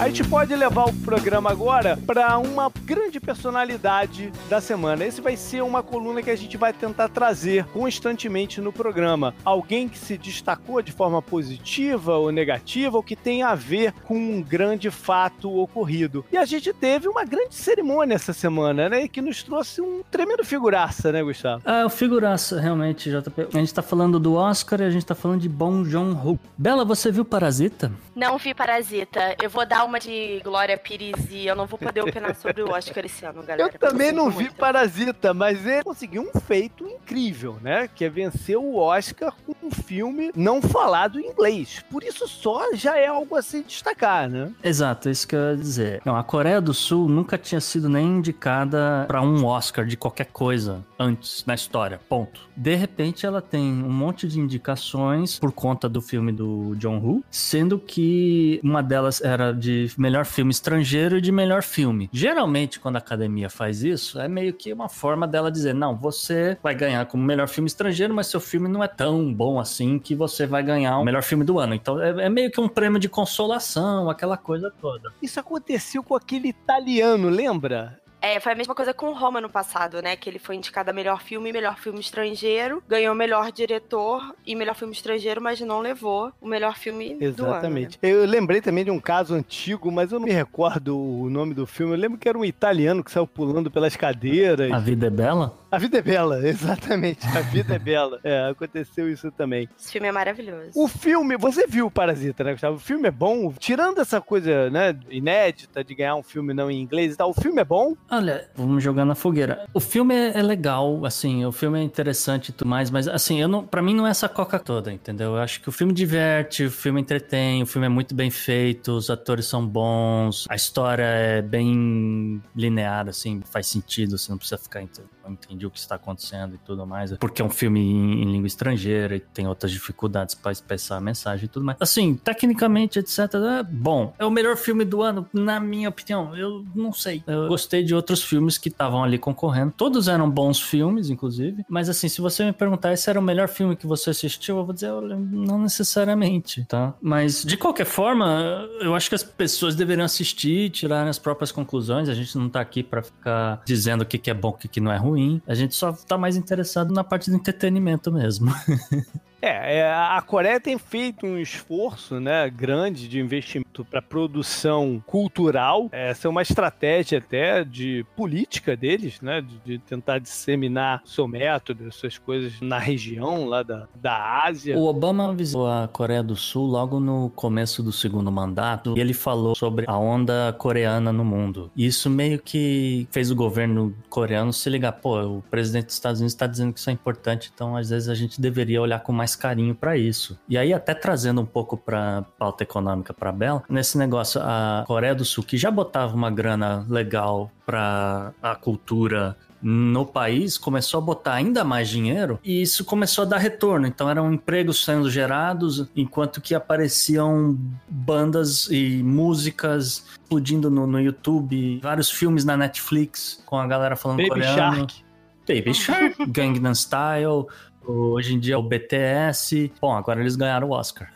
[0.00, 5.04] A gente pode levar o programa agora para uma grande personalidade da semana.
[5.04, 9.34] Esse vai ser uma coluna que a gente vai tentar trazer constantemente no programa.
[9.44, 14.16] Alguém que se destacou de forma positiva ou negativa, ou que tem a ver com
[14.16, 16.24] um grande fato ocorrido.
[16.32, 19.06] E a gente teve uma grande cerimônia essa semana, né?
[19.06, 21.62] Que nos trouxe um tremendo figuraça, né, Gustavo?
[21.66, 23.48] Ah, o figuraça, realmente, JP.
[23.52, 26.40] A gente tá falando do Oscar e a gente tá falando de Bong Joon-ho.
[26.56, 27.92] Bela, você viu Parasita?
[28.16, 29.36] Não vi Parasita.
[29.42, 32.70] Eu vou dar uma de Glória Pires e eu não vou poder opinar sobre o
[32.70, 33.72] Oscar esse ano, galera.
[33.72, 34.54] Eu também não vi muito.
[34.54, 37.88] Parasita, mas ele conseguiu um feito incrível, né?
[37.88, 41.84] Que é vencer o Oscar com um filme não falado em inglês.
[41.90, 44.52] Por isso só já é algo a se destacar, né?
[44.62, 46.02] Exato, é isso que eu ia dizer.
[46.04, 50.26] Não, a Coreia do Sul nunca tinha sido nem indicada pra um Oscar de qualquer
[50.26, 52.00] coisa antes na história.
[52.08, 52.48] Ponto.
[52.56, 57.24] De repente, ela tem um monte de indicações por conta do filme do John Woo,
[57.30, 62.08] sendo que uma delas era de melhor filme estrangeiro e de melhor filme.
[62.12, 66.56] Geralmente, quando a academia faz isso, é meio que uma forma dela dizer: não, você
[66.62, 70.14] vai ganhar como melhor filme estrangeiro, mas seu filme não é tão bom assim que
[70.14, 71.74] você vai ganhar o melhor filme do ano.
[71.74, 75.12] Então é, é meio que um prêmio de consolação, aquela coisa toda.
[75.22, 78.00] Isso aconteceu com aquele italiano, lembra?
[78.20, 80.16] É, foi a mesma coisa com Roma no passado, né?
[80.16, 84.54] Que ele foi indicado a melhor filme e melhor filme estrangeiro, ganhou melhor diretor e
[84.54, 87.52] melhor filme estrangeiro, mas não levou o melhor filme do ano.
[87.52, 87.98] Exatamente.
[88.02, 91.66] Eu lembrei também de um caso antigo, mas eu não me recordo o nome do
[91.66, 91.94] filme.
[91.94, 94.70] Eu lembro que era um italiano que saiu pulando pelas cadeiras.
[94.70, 95.58] A vida é bela?
[95.70, 97.26] A vida é bela, exatamente.
[97.26, 98.20] A vida é bela.
[98.24, 99.68] É, aconteceu isso também.
[99.78, 100.72] Esse filme é maravilhoso.
[100.74, 102.76] O filme, você viu o Parasita, né, Gustavo?
[102.76, 106.80] O filme é bom, tirando essa coisa, né, inédita de ganhar um filme não em
[106.80, 107.96] inglês e tal, o filme é bom.
[108.12, 109.66] Olha, vamos jogar na fogueira.
[109.72, 113.40] O filme é, é legal, assim, o filme é interessante e tudo mais, mas assim,
[113.40, 115.36] eu não, para mim não é essa coca toda, entendeu?
[115.36, 118.92] Eu acho que o filme diverte, o filme entretém, o filme é muito bem feito,
[118.92, 124.58] os atores são bons, a história é bem linear, assim, faz sentido, você não precisa
[124.58, 124.98] ficar ent-
[125.32, 128.46] entendi o que está acontecendo e tudo mais, porque é um filme em, em língua
[128.46, 131.78] estrangeira e tem outras dificuldades para expressar a mensagem e tudo mais.
[131.80, 134.14] Assim, tecnicamente, etc, é bom.
[134.18, 136.36] É o melhor filme do ano, na minha opinião.
[136.36, 137.22] Eu não sei.
[137.26, 139.72] Eu gostei de outros filmes que estavam ali concorrendo.
[139.76, 141.64] Todos eram bons filmes, inclusive.
[141.68, 144.64] Mas assim, se você me perguntar se era o melhor filme que você assistiu, eu
[144.64, 146.94] vou dizer, olha, não necessariamente, tá?
[147.00, 152.08] Mas de qualquer forma, eu acho que as pessoas deveriam assistir, tirarem as próprias conclusões.
[152.08, 154.68] A gente não tá aqui para ficar dizendo o que que é bom, o que
[154.68, 155.19] que não é ruim.
[155.46, 158.52] A gente só tá mais interessado na parte do entretenimento mesmo.
[159.42, 165.88] É, é, a Coreia tem feito um esforço, né, grande de investimento para produção cultural.
[165.92, 171.90] Essa é uma estratégia até de política deles, né, de, de tentar disseminar seu método,
[171.90, 174.76] suas coisas na região lá da, da Ásia.
[174.76, 179.14] O Obama visitou a Coreia do Sul logo no começo do segundo mandato e ele
[179.14, 181.70] falou sobre a onda coreana no mundo.
[181.76, 186.34] Isso meio que fez o governo coreano se ligar, pô, o presidente dos Estados Unidos
[186.34, 189.29] está dizendo que isso é importante, então às vezes a gente deveria olhar com mais
[189.38, 190.38] carinho para isso.
[190.48, 195.14] E aí até trazendo um pouco para pauta econômica para Bela, nesse negócio a Coreia
[195.14, 201.00] do Sul que já botava uma grana legal para a cultura no país começou a
[201.00, 203.86] botar ainda mais dinheiro e isso começou a dar retorno.
[203.86, 211.80] Então eram empregos sendo gerados, enquanto que apareciam bandas e músicas explodindo no, no YouTube,
[211.82, 214.76] vários filmes na Netflix com a galera falando Baby coreano.
[214.76, 215.10] Shark.
[215.46, 217.48] Baby Shark, Gangnam Style,
[217.86, 219.72] hoje em dia o BTS.
[219.80, 221.12] Bom, agora eles ganharam o Oscar.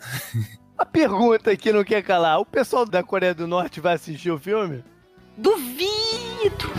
[0.77, 4.39] A pergunta que não quer calar: o pessoal da Coreia do Norte vai assistir o
[4.39, 4.85] filme?
[5.37, 6.73] Duvido!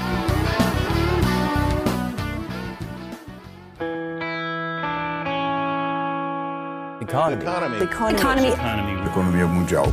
[7.01, 7.43] Economy.
[7.83, 9.07] Economy.
[9.07, 9.85] Economia mundial.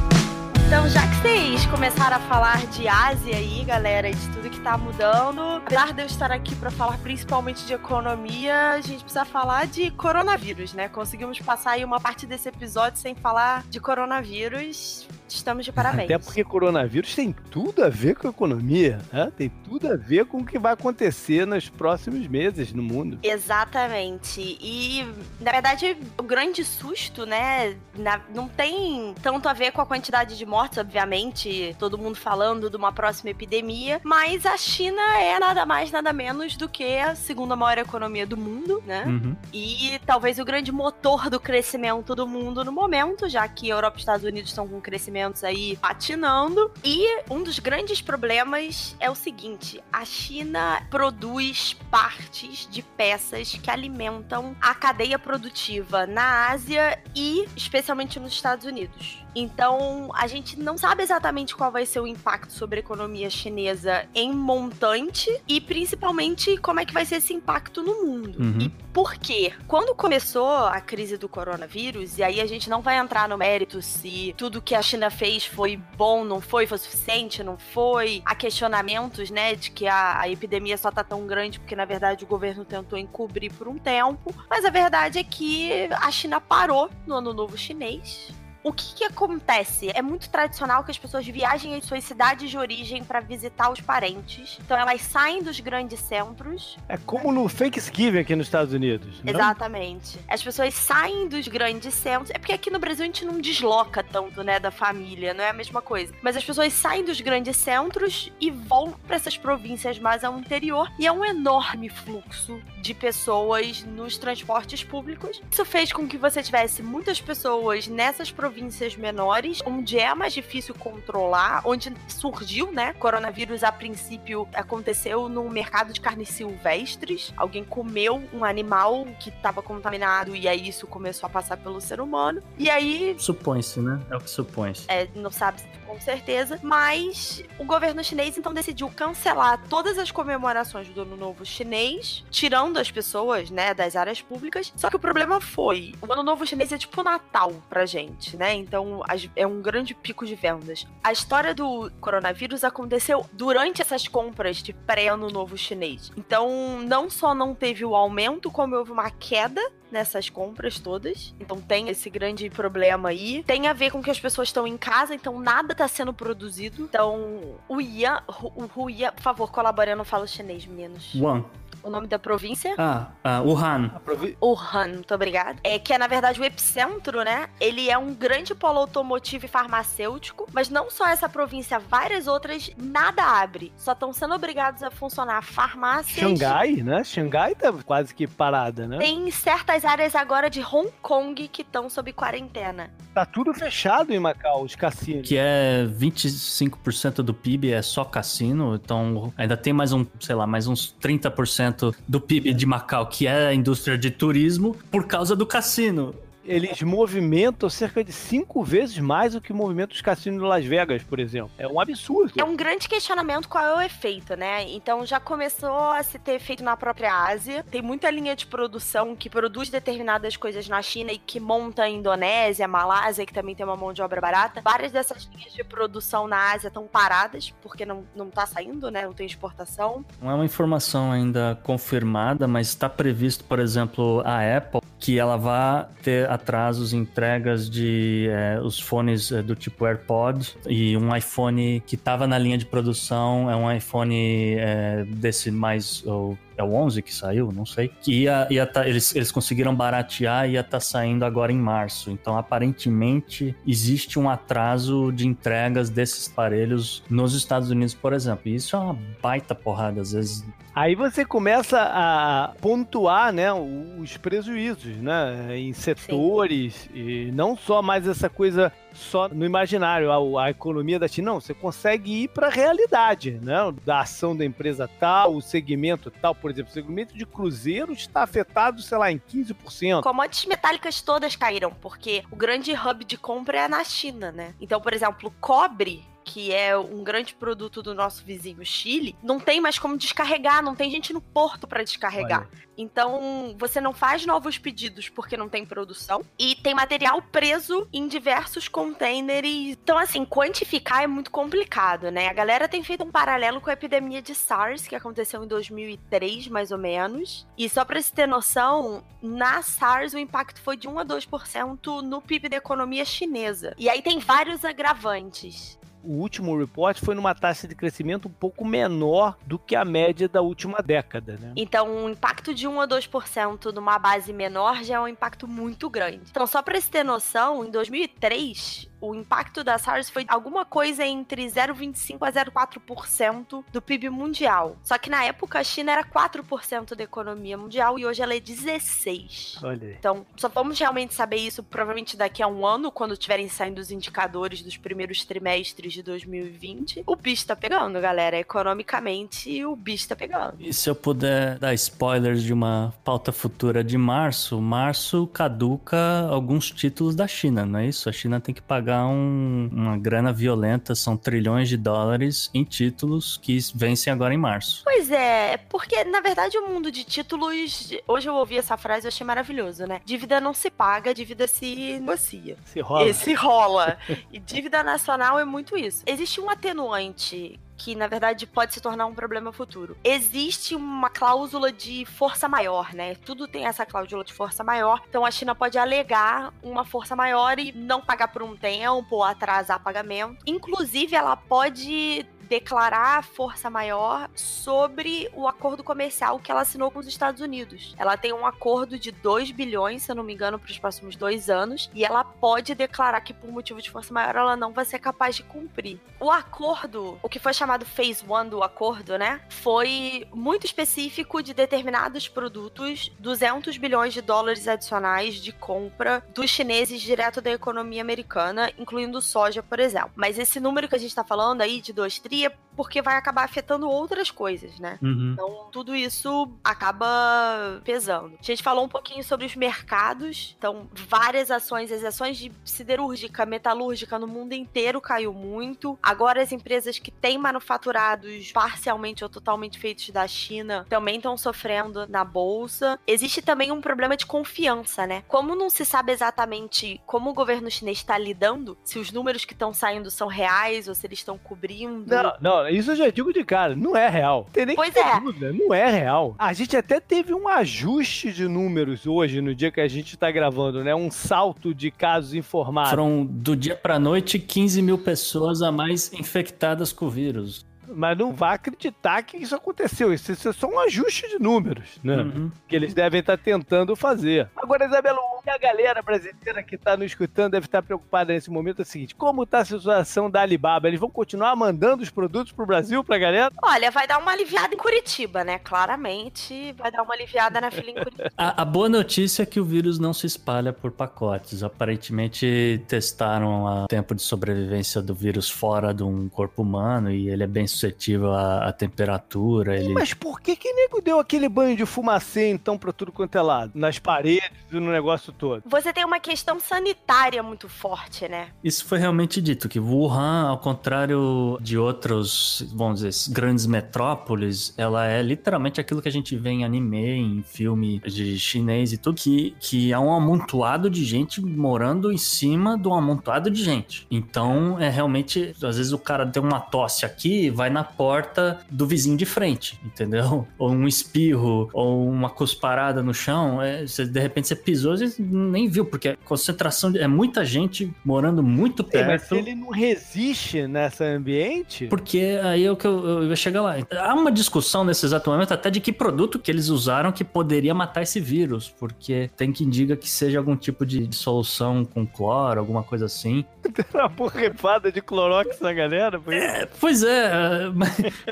[0.72, 4.78] Então, já que vocês começaram a falar de Ásia aí, galera, de tudo que tá
[4.78, 9.66] mudando, apesar de eu estar aqui pra falar principalmente de economia, a gente precisa falar
[9.66, 10.88] de coronavírus, né?
[10.88, 15.06] Conseguimos passar aí uma parte desse episódio sem falar de coronavírus.
[15.34, 16.04] Estamos de parabéns.
[16.10, 19.32] Até porque coronavírus tem tudo a ver com a economia, né?
[19.36, 23.18] tem tudo a ver com o que vai acontecer nos próximos meses no mundo.
[23.22, 24.58] Exatamente.
[24.60, 25.06] E,
[25.40, 30.36] na verdade, o grande susto, né, na- não tem tanto a ver com a quantidade
[30.36, 35.64] de mortes, obviamente, todo mundo falando de uma próxima epidemia, mas a China é nada
[35.64, 39.04] mais, nada menos do que a segunda maior economia do mundo, né?
[39.06, 39.36] Uhum.
[39.52, 44.00] E talvez o grande motor do crescimento do mundo no momento, já que Europa e
[44.00, 44.80] Estados Unidos estão com
[45.22, 46.70] crescimentos aí patinando.
[46.82, 53.70] E um dos grandes problemas é o seguinte: a China produz partes de peças que
[53.70, 59.21] alimentam a cadeia produtiva na Ásia e especialmente nos Estados Unidos.
[59.34, 64.06] Então, a gente não sabe exatamente qual vai ser o impacto sobre a economia chinesa
[64.14, 68.38] em montante e principalmente como é que vai ser esse impacto no mundo.
[68.38, 68.58] Uhum.
[68.60, 69.52] E por quê?
[69.66, 73.80] Quando começou a crise do coronavírus, e aí a gente não vai entrar no mérito
[73.80, 78.22] se tudo que a China fez foi bom, não foi, foi suficiente, não foi.
[78.24, 82.24] Há questionamentos, né, de que a, a epidemia só tá tão grande porque, na verdade,
[82.24, 84.34] o governo tentou encobrir por um tempo.
[84.48, 88.41] Mas a verdade é que a China parou no Ano Novo Chinês.
[88.64, 89.90] O que, que acontece?
[89.92, 93.81] É muito tradicional que as pessoas viajem às suas cidades de origem para visitar os
[93.81, 94.57] parentes.
[94.64, 99.20] Então elas saem dos grandes centros É como no Thanksgiving aqui nos Estados Unidos.
[99.22, 99.33] não?
[99.33, 100.20] Exatamente.
[100.29, 102.31] As pessoas saem dos grandes centros.
[102.31, 105.51] É porque aqui no Brasil a gente não desloca tanto, né, da família, não é
[105.51, 106.12] a mesma coisa.
[106.22, 110.88] Mas as pessoas saem dos grandes centros e vão para essas províncias mais ao interior
[110.98, 115.40] e é um enorme fluxo de pessoas nos transportes públicos.
[115.51, 118.51] Isso fez com que você tivesse muitas pessoas nessas províncias
[118.96, 122.92] menores, onde é mais difícil controlar, onde surgiu, né?
[122.94, 127.32] Coronavírus a princípio aconteceu no mercado de carnes silvestres.
[127.36, 132.00] Alguém comeu um animal que estava contaminado e aí isso começou a passar pelo ser
[132.00, 132.42] humano.
[132.58, 134.00] E aí Supõe-se, né?
[134.10, 134.84] É o que supõe-se.
[134.88, 135.62] é, não sabe
[135.92, 141.44] com certeza, mas o governo chinês então decidiu cancelar todas as comemorações do Ano Novo
[141.44, 144.72] Chinês, tirando as pessoas, né, das áreas públicas.
[144.74, 148.55] Só que o problema foi, o Ano Novo Chinês é tipo Natal pra gente, né?
[148.55, 149.02] Então
[149.37, 150.87] é um grande pico de vendas.
[151.05, 156.11] A história do coronavírus aconteceu durante essas compras de pré-Ano Novo Chinês.
[156.16, 159.61] Então não só não teve o aumento, como houve uma queda
[159.92, 161.35] nessas compras todas.
[161.38, 163.44] Então tem esse grande problema aí.
[163.46, 166.83] Tem a ver com que as pessoas estão em casa, então nada tá sendo produzido.
[166.83, 169.50] Então, o Yan, o Huiyan, por favor,
[169.96, 171.14] não falo chinês, meninos.
[171.14, 171.44] One.
[171.82, 172.74] O nome da província?
[172.78, 173.90] Ah, ah, Wuhan.
[173.94, 175.58] Aprovi- Wuhan, muito obrigada.
[175.64, 177.48] É que é, na verdade, o epicentro, né?
[177.60, 182.70] Ele é um grande polo automotivo e farmacêutico, mas não só essa província, várias outras,
[182.76, 183.72] nada abre.
[183.76, 186.18] Só estão sendo obrigados a funcionar farmácias.
[186.20, 187.02] Xangai, né?
[187.02, 188.98] Xangai tá quase que parada, né?
[188.98, 192.90] Tem certas áreas agora de Hong Kong que estão sob quarentena.
[193.14, 195.28] Tá tudo fechado em Macau, os cassinos.
[195.28, 200.46] Que é 25% do PIB é só cassino, então ainda tem mais um, sei lá,
[200.46, 201.71] mais uns 30%
[202.08, 206.14] do PIB de Macau, que é a indústria de turismo, por causa do cassino.
[206.44, 210.64] Eles movimentam cerca de cinco vezes mais do que o movimento dos cassinos de Las
[210.64, 211.50] Vegas, por exemplo.
[211.57, 212.33] É um absurdo.
[212.37, 214.68] É um grande questionamento qual é o efeito, né?
[214.68, 217.64] Então já começou a se ter efeito na própria Ásia.
[217.70, 221.98] Tem muita linha de produção que produz determinadas coisas na China e que monta em
[221.98, 224.61] Indonésia, Malásia, que também tem uma mão de obra barata.
[224.62, 229.02] Várias dessas linhas de produção na Ásia estão paradas, porque não, não tá saindo, né?
[229.02, 230.05] Não tem exportação.
[230.20, 235.36] Não é uma informação ainda confirmada, mas está previsto, por exemplo, a Apple, que ela
[235.36, 241.14] vai ter atrasos em entregas de eh, os fones eh, do tipo AirPod e um
[241.14, 246.64] iPhone que estava na linha de produção, é um iPhone eh, desse mais ou é
[246.64, 247.90] o 11 que saiu, não sei.
[248.01, 252.11] Que ia, ia tá, eles, eles conseguiram baratear e ia estar saindo agora em março.
[252.11, 258.42] Então, aparentemente, existe um atraso de entregas desses aparelhos nos Estados Unidos, por exemplo.
[258.46, 260.44] E isso é uma baita porrada, às vezes.
[260.75, 268.09] Aí você começa a pontuar, né, os prejuízos, né, em setores e não só mais
[268.09, 272.48] essa coisa só no imaginário, a, a economia da China, não, você consegue ir para
[272.48, 277.16] a realidade, né, da ação da empresa tal, o segmento tal, por exemplo, o segmento
[277.16, 280.02] de cruzeiros está afetado, sei lá, em 15%.
[280.02, 284.55] Commodities metálicas todas caíram, porque o grande hub de compra é na China, né?
[284.61, 289.61] Então, por exemplo, cobre que é um grande produto do nosso vizinho Chile, não tem
[289.61, 292.48] mais como descarregar, não tem gente no porto para descarregar.
[292.50, 292.62] Olha.
[292.76, 296.24] Então, você não faz novos pedidos porque não tem produção.
[296.38, 299.46] E tem material preso em diversos containers.
[299.46, 302.28] Então, assim, quantificar é muito complicado, né?
[302.28, 306.48] A galera tem feito um paralelo com a epidemia de SARS, que aconteceu em 2003,
[306.48, 307.46] mais ou menos.
[307.56, 312.00] E só pra se ter noção, na SARS o impacto foi de 1 a 2%
[312.02, 313.74] no PIB da economia chinesa.
[313.78, 318.64] E aí tem vários agravantes o último report foi numa taxa de crescimento um pouco
[318.64, 321.52] menor do que a média da última década, né?
[321.56, 325.88] Então, um impacto de 1 a 2% numa base menor já é um impacto muito
[325.88, 326.22] grande.
[326.30, 331.05] Então, só para você ter noção, em 2003, o impacto da SARS foi alguma coisa
[331.05, 334.77] entre 0,25% a 0,4% do PIB mundial.
[334.85, 338.40] Só que na época a China era 4% da economia mundial e hoje ela é
[338.40, 339.59] 16%.
[339.65, 339.94] Olha aí.
[339.98, 343.90] Então, só vamos realmente saber isso provavelmente daqui a um ano, quando tiverem saindo os
[343.90, 347.03] indicadores dos primeiros trimestres de 2020.
[347.05, 348.38] O bicho tá pegando, galera.
[348.38, 350.55] Economicamente, o bicho tá pegando.
[350.61, 356.71] E se eu puder dar spoilers de uma pauta futura de março, março caduca alguns
[356.71, 358.09] títulos da China, não é isso?
[358.09, 362.62] A China tem que pagar pagar um, uma grana violenta, são trilhões de dólares em
[362.62, 364.82] títulos que vencem agora em março.
[364.84, 367.90] Pois é, porque na verdade o mundo de títulos.
[368.06, 370.00] Hoje eu ouvi essa frase e achei maravilhoso, né?
[370.04, 372.56] Dívida não se paga, dívida se negocia.
[372.64, 373.08] Se rola.
[373.08, 373.98] E se rola.
[374.30, 376.02] e dívida nacional é muito isso.
[376.06, 379.96] Existe um atenuante que na verdade pode se tornar um problema futuro.
[380.04, 383.16] Existe uma cláusula de força maior, né?
[383.16, 385.02] Tudo tem essa cláusula de força maior.
[385.08, 389.24] Então a China pode alegar uma força maior e não pagar por um tempo ou
[389.24, 390.37] atrasar pagamento.
[390.46, 397.07] Inclusive, ela pode declarar força maior sobre o acordo comercial que ela assinou com os
[397.07, 397.94] Estados Unidos.
[397.96, 401.17] Ela tem um acordo de 2 bilhões, se eu não me engano, para os próximos
[401.17, 404.85] dois anos, e ela pode declarar que, por motivo de força maior, ela não vai
[404.85, 405.98] ser capaz de cumprir.
[406.21, 411.55] O acordo, o que foi chamado Phase One do acordo, né, foi muito específico de
[411.55, 418.71] determinados produtos, 200 bilhões de dólares adicionais de compra dos chineses direto da economia americana,
[418.77, 420.13] incluindo soja, por exemplo.
[420.17, 422.41] Mas esse número que a gente está falando aí de 2 tri
[422.76, 424.98] porque vai acabar afetando outras coisas, né?
[425.02, 425.32] Uhum.
[425.32, 428.34] Então, tudo isso acaba pesando.
[428.40, 430.54] A gente falou um pouquinho sobre os mercados.
[430.58, 435.98] Então, várias ações, as ações de siderúrgica, metalúrgica no mundo inteiro caiu muito.
[436.02, 442.06] Agora, as empresas que têm manufaturados parcialmente ou totalmente feitos da China também estão sofrendo
[442.08, 442.98] na bolsa.
[443.06, 445.22] Existe também um problema de confiança, né?
[445.28, 449.52] Como não se sabe exatamente como o governo chinês está lidando, se os números que
[449.52, 452.06] estão saindo são reais ou se eles estão cobrindo.
[452.06, 454.46] Não, não, isso eu já digo de cara, não é real.
[454.52, 455.20] Tem nem pois que é.
[455.20, 456.35] dúvida, não é real.
[456.38, 460.30] A gente até teve um ajuste de números hoje, no dia que a gente tá
[460.30, 460.94] gravando, né?
[460.94, 462.90] Um salto de casos informados.
[462.90, 467.64] Foram do dia pra noite 15 mil pessoas a mais infectadas com o vírus
[467.94, 470.12] mas não vá acreditar que isso aconteceu.
[470.12, 472.16] Isso, isso é só um ajuste de números, né?
[472.16, 472.50] Uhum.
[472.66, 474.48] Que eles devem estar tentando fazer.
[474.56, 478.80] Agora, Isabela, que a galera brasileira que está nos escutando deve estar preocupada nesse momento
[478.80, 480.88] é o seguinte: como está a situação da Alibaba?
[480.88, 483.52] Eles vão continuar mandando os produtos para o Brasil, para a galera?
[483.62, 485.58] Olha, vai dar uma aliviada em Curitiba, né?
[485.58, 488.30] Claramente vai dar uma aliviada na fila em Curitiba.
[488.36, 491.62] a, a boa notícia é que o vírus não se espalha por pacotes.
[491.62, 497.42] Aparentemente testaram o tempo de sobrevivência do vírus fora de um corpo humano e ele
[497.42, 499.76] é bem suscetível à, à temperatura.
[499.76, 499.92] Ele...
[499.92, 503.42] Mas por que que nego deu aquele banho de fumacê, então, pra tudo quanto é
[503.42, 503.72] lado?
[503.74, 505.62] Nas paredes e no negócio todo?
[505.66, 508.48] Você tem uma questão sanitária muito forte, né?
[508.62, 515.06] Isso foi realmente dito, que Wuhan, ao contrário de outros, vamos dizer, grandes metrópoles, ela
[515.06, 519.16] é literalmente aquilo que a gente vê em anime, em filme de chinês e tudo,
[519.16, 524.06] que, que é um amontoado de gente morando em cima de um amontoado de gente.
[524.10, 528.87] Então, é realmente, às vezes o cara tem uma tosse aqui, vai na porta do
[528.87, 530.46] vizinho de frente, entendeu?
[530.58, 535.21] Ou um espirro, ou uma cusparada no chão, é, você, de repente você pisou e
[535.23, 539.06] nem viu, porque a concentração de, é muita gente morando muito perto.
[539.06, 541.87] mas se ele não resiste nesse ambiente.
[541.87, 543.77] Porque aí é o que eu, eu ia chegar lá.
[543.90, 547.75] Há uma discussão nesse exato momento até de que produto que eles usaram que poderia
[547.75, 552.58] matar esse vírus, porque tem que indica que seja algum tipo de solução com cloro,
[552.58, 553.44] alguma coisa assim.
[553.94, 556.20] uma borrefada de clorox na galera?
[556.29, 557.31] É, pois é,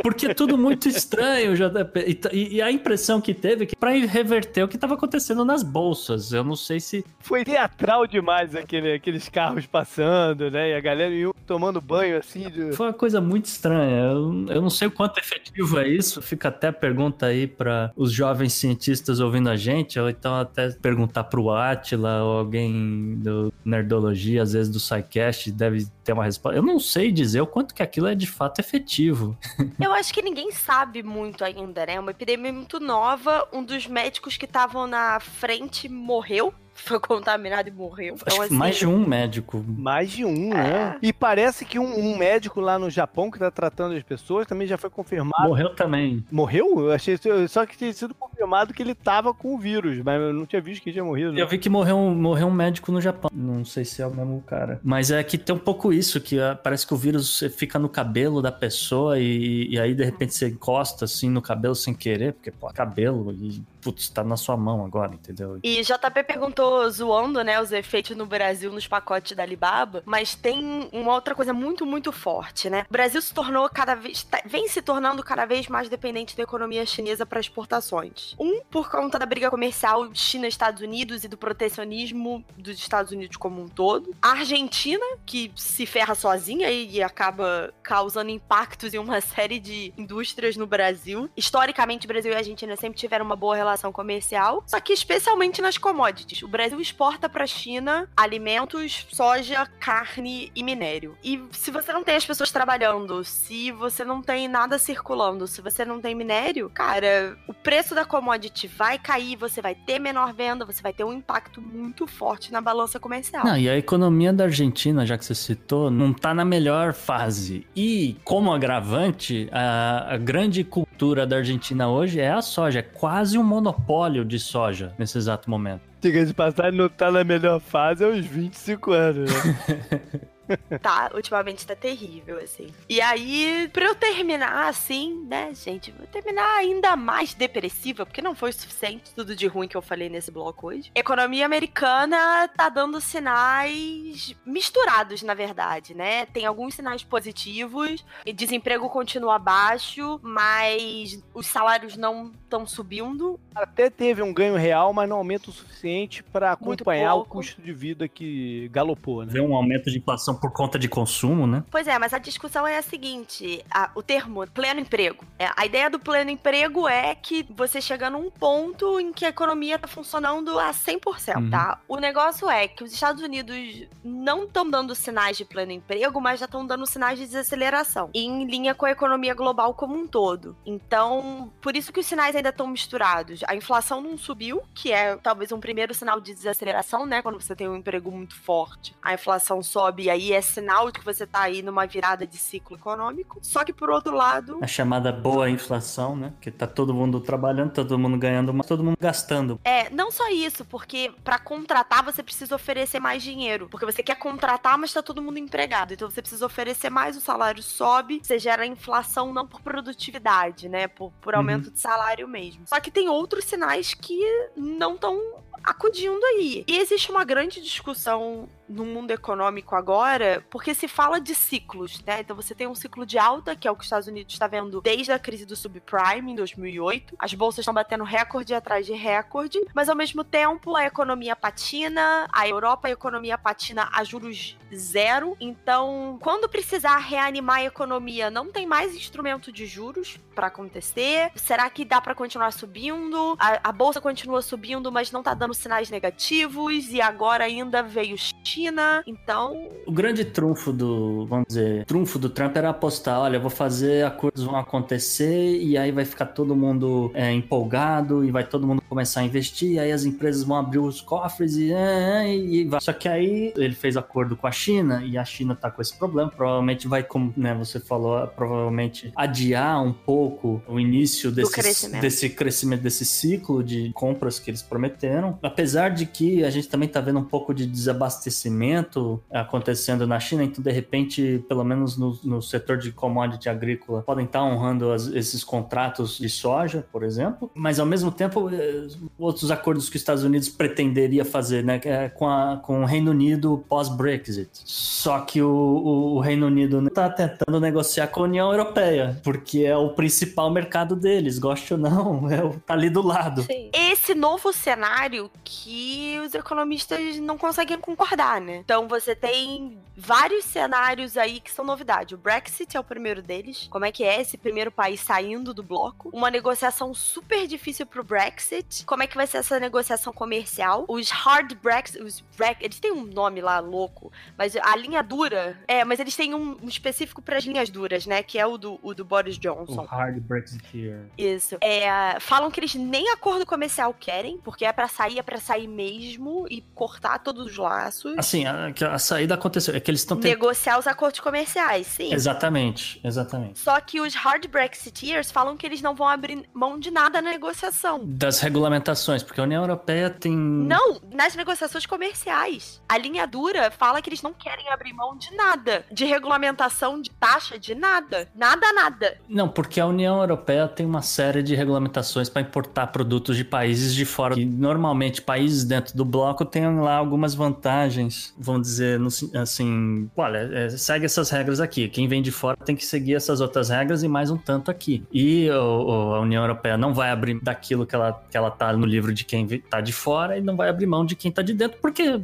[0.02, 2.20] porque é tudo muito estranho, JP.
[2.32, 5.62] E, e, a impressão que teve é que para reverter o que estava acontecendo nas
[5.62, 6.32] bolsas.
[6.32, 7.04] Eu não sei se.
[7.20, 10.70] Foi teatral demais aquele, aqueles carros passando, né?
[10.70, 11.14] E a galera
[11.46, 12.48] tomando banho assim.
[12.48, 12.72] De...
[12.72, 14.12] Foi uma coisa muito estranha.
[14.12, 16.22] Eu, eu não sei o quanto efetivo é isso.
[16.22, 20.70] Fica até a pergunta aí para os jovens cientistas ouvindo a gente, ou então até
[20.70, 26.56] perguntar pro Atila ou alguém do Nerdologia, às vezes do SciCast, deve ter uma resposta.
[26.56, 29.36] Eu não sei dizer o quanto que aquilo é de fato efetivo.
[29.80, 31.94] Eu acho que ninguém sabe muito ainda, né?
[31.94, 33.46] É uma epidemia muito nova.
[33.52, 36.54] Um dos médicos que estavam na frente morreu
[36.84, 38.16] foi contaminado e morreu.
[38.20, 39.64] Então, assim, mais de um médico.
[39.66, 40.96] Mais de um, né?
[41.02, 44.66] E parece que um, um médico lá no Japão que tá tratando as pessoas também
[44.66, 45.48] já foi confirmado.
[45.48, 46.24] Morreu também.
[46.30, 46.80] Morreu?
[46.80, 47.18] Eu achei
[47.48, 50.60] só que tinha sido confirmado que ele tava com o vírus, mas eu não tinha
[50.62, 51.32] visto que tinha morrido.
[51.32, 51.40] né?
[51.40, 53.30] Eu vi que morreu, um- morreu um médico no Japão.
[53.32, 54.80] Não sei se é o mesmo cara.
[54.82, 57.88] Mas é que tem um pouco isso, que ah, parece que o vírus fica no
[57.88, 62.32] cabelo da pessoa e, e aí de repente você encosta assim no cabelo sem querer,
[62.34, 65.58] porque pô, cabelo e putz, tá na sua mão agora, entendeu?
[65.62, 70.88] E JP perguntou, zoando, né, os efeitos no Brasil nos pacotes da Alibaba, mas tem
[70.92, 72.84] uma outra coisa muito, muito forte, né?
[72.88, 76.42] O Brasil se tornou cada vez, tá- vem se tornando cada vez mais dependente da
[76.42, 78.34] economia chinesa para exportações.
[78.38, 83.62] Um, por conta da briga comercial China-Estados Unidos e do protecionismo dos Estados Unidos como
[83.62, 84.14] um todo.
[84.20, 90.56] A Argentina, que se ferra sozinha e, acaba causando impactos em uma série de indústrias
[90.56, 91.30] no Brasil.
[91.36, 96.42] Historicamente, Brasil e Argentina sempre tiveram uma boa relação comercial, só que especialmente nas commodities.
[96.42, 101.16] O Brasil exporta para a China alimentos, soja, carne e minério.
[101.24, 105.62] E se você não tem as pessoas trabalhando, se você não tem nada circulando, se
[105.62, 110.34] você não tem minério, cara, o preço da commodity vai cair, você vai ter menor
[110.34, 113.42] venda, você vai ter um impacto muito forte na balança comercial.
[113.42, 117.66] Não, e a economia da Argentina, já que você citou, não tá na melhor fase.
[117.74, 122.80] E, como agravante, a, a grande cultura da Argentina hoje é a soja.
[122.80, 125.89] É quase um monopólio de soja nesse exato momento.
[126.00, 130.00] Diga de passagem, não tá na melhor fase aos 25 anos, né?
[130.80, 132.68] Tá, ultimamente tá terrível, assim.
[132.88, 138.34] E aí, pra eu terminar assim, né, gente, vou terminar ainda mais depressiva, porque não
[138.34, 140.90] foi o suficiente tudo de ruim que eu falei nesse bloco hoje.
[140.94, 146.26] Economia americana tá dando sinais misturados, na verdade, né?
[146.26, 153.38] Tem alguns sinais positivos, e desemprego continua baixo, mas os salários não estão subindo.
[153.54, 157.60] Até teve um ganho real, mas não aumenta o suficiente pra Muito acompanhar o custo
[157.60, 159.32] de vida que galopou, né?
[159.32, 161.62] Vê um aumento de inflação por conta de consumo, né?
[161.70, 165.24] Pois é, mas a discussão é a seguinte: a- o termo pleno emprego.
[165.38, 169.28] É, a ideia do pleno emprego é que você chega num ponto em que a
[169.28, 171.50] economia tá funcionando a 100%, Uhum.
[171.50, 171.78] tá?
[171.88, 173.56] O negócio é que os Estados Unidos
[174.02, 178.44] não estão dando sinais de pleno emprego, mas já estão dando sinais de desaceleração, em
[178.46, 180.56] linha com a economia global como um todo.
[180.64, 183.40] Então, por isso que os sinais ainda estão misturados.
[183.46, 187.22] A inflação não subiu, que é talvez um primeiro sinal de desaceleração, né?
[187.22, 190.98] Quando você tem um emprego muito forte, a inflação sobe e aí é sinal de
[190.98, 193.38] que você tá aí numa virada de ciclo econômico.
[193.42, 196.32] Só que por outro lado, A chamada boa inflação, né?
[196.40, 199.60] Que tá todo mundo trabalhando, todo mundo ganhando, mas todo mundo gastando.
[199.64, 204.16] é, não só isso, porque pra contratar você precisa oferecer mais dinheiro, porque você quer
[204.16, 205.92] contratar, mas tá todo mundo empregado.
[205.94, 210.88] Então você precisa oferecer mais, o salário sobe, você gera inflação não por produtividade, né,
[210.88, 212.62] por, por aumento de salário mesmo.
[212.66, 214.20] Só que tem outros sinais que
[214.56, 215.18] não estão
[215.62, 216.64] acudindo aí.
[216.66, 222.20] E existe uma grande discussão no mundo econômico agora, porque se fala de ciclos, né?
[222.20, 224.46] Então você tem um ciclo de alta, que é o que os Estados Unidos está
[224.46, 227.16] vendo desde a crise do subprime em 2008.
[227.18, 232.28] As bolsas estão batendo recorde atrás de recorde, mas ao mesmo tempo a economia patina,
[232.32, 235.36] a Europa a economia patina a juros zero.
[235.40, 241.32] Então, quando precisar reanimar a economia, não tem mais instrumento de juros para acontecer.
[241.34, 243.36] Será que dá para continuar subindo?
[243.38, 248.16] A, a bolsa continua subindo, mas não tá dando sinais negativos e agora ainda veio
[248.44, 249.02] China.
[249.06, 253.50] Então, O grande trunfo do, vamos dizer, trunfo do Trump era apostar, olha, eu vou
[253.50, 258.66] fazer, acordos vão acontecer e aí vai ficar todo mundo é, empolgado e vai todo
[258.66, 262.36] mundo começar a investir, e aí as empresas vão abrir os cofres e, é, é,
[262.36, 262.80] e vai.
[262.80, 265.96] Só que aí ele fez acordo com a China e a China tá com esse
[265.96, 272.02] problema, provavelmente vai, como né, você falou, provavelmente adiar um pouco o início desse crescimento.
[272.02, 275.29] desse crescimento, desse ciclo de compras que eles prometeram.
[275.42, 280.44] Apesar de que a gente também tá vendo um pouco de desabastecimento acontecendo na China,
[280.44, 285.06] então de repente, pelo menos no, no setor de commodity agrícola, podem estar honrando as-
[285.08, 288.86] esses contratos de soja, por exemplo, mas ao mesmo tempo, eh,
[289.18, 293.10] outros acordos que os Estados Unidos pretenderia fazer, né, é com, a- com o Reino
[293.10, 294.48] Unido pós-Brexit.
[294.64, 299.60] Só que o, o- o Reino Unido está tentando negociar com a União Europeia, porque
[299.64, 303.44] é o principal mercado deles, goste ou não, é tá ali do lado.
[303.72, 308.58] esse novo cenário que os economistas não conseguem concordar, né?
[308.58, 312.14] Então você tem vários cenários aí que são novidade.
[312.14, 313.68] O Brexit é o primeiro deles.
[313.70, 316.10] Como é que é esse primeiro país saindo do bloco?
[316.12, 318.84] Uma negociação super difícil pro Brexit.
[318.86, 320.86] Como é que vai ser essa negociação comercial?
[320.88, 325.58] Os hard Brexit, os Bre eles têm um nome lá louco, mas a linha dura,
[325.68, 328.56] é, mas eles têm um, um específico para as linhas duras, né, que é o
[328.56, 329.82] do, o do Boris Johnson.
[329.82, 331.06] O hard Brexiteer.
[331.16, 331.58] Isso.
[331.60, 335.66] É, falam que eles nem acordo comercial querem, porque é para sair, é para sair
[335.66, 338.14] mesmo e cortar todos os laços.
[338.18, 339.74] Assim, a, a saída aconteceu.
[339.74, 340.30] É que eles estão tentando.
[340.30, 342.12] Negociar os acordos comerciais, sim.
[342.12, 343.58] Exatamente, exatamente.
[343.58, 347.30] Só que os hard Brexiteers falam que eles não vão abrir mão de nada na
[347.30, 348.00] negociação.
[348.04, 350.36] Das regulamentações, porque a União Europeia tem.
[350.36, 352.80] Não, nas negociações comerciais.
[352.88, 355.84] A linha dura fala que eles não querem abrir mão de nada.
[355.90, 358.28] De regulamentação, de taxa, de nada.
[358.34, 359.18] Nada, nada.
[359.28, 363.94] Não, porque a União Europeia tem uma série de regulamentações para importar produtos de países
[363.94, 364.38] de fora.
[364.38, 369.00] E normalmente países dentro do bloco têm lá algumas vantagens, vamos dizer,
[369.34, 371.88] assim, olha, é, segue essas regras aqui.
[371.88, 375.04] Quem vem de fora tem que seguir essas outras regras e mais um tanto aqui.
[375.12, 378.84] E o, a União Europeia não vai abrir daquilo que ela, que ela tá no
[378.84, 381.54] livro de quem tá de fora e não vai abrir mão de quem tá de
[381.54, 382.20] dentro, porque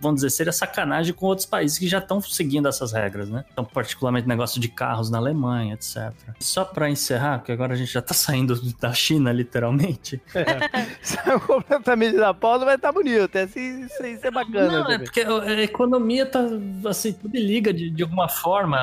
[0.00, 3.44] vamos dizer, seria sacanagem com outros países que já estão seguindo essas regras, né?
[3.52, 6.12] Então, particularmente negócio de carros na Alemanha, etc.
[6.38, 10.20] Só para encerrar, porque agora a gente já tá saindo da China, literalmente.
[10.34, 10.86] É.
[11.02, 13.34] Saiu completamente da pauta, mas tá bonito.
[13.36, 14.84] É assim, isso, é bacana.
[14.84, 16.40] Não, é porque a economia tá,
[16.88, 18.78] assim, tudo liga de, de alguma forma.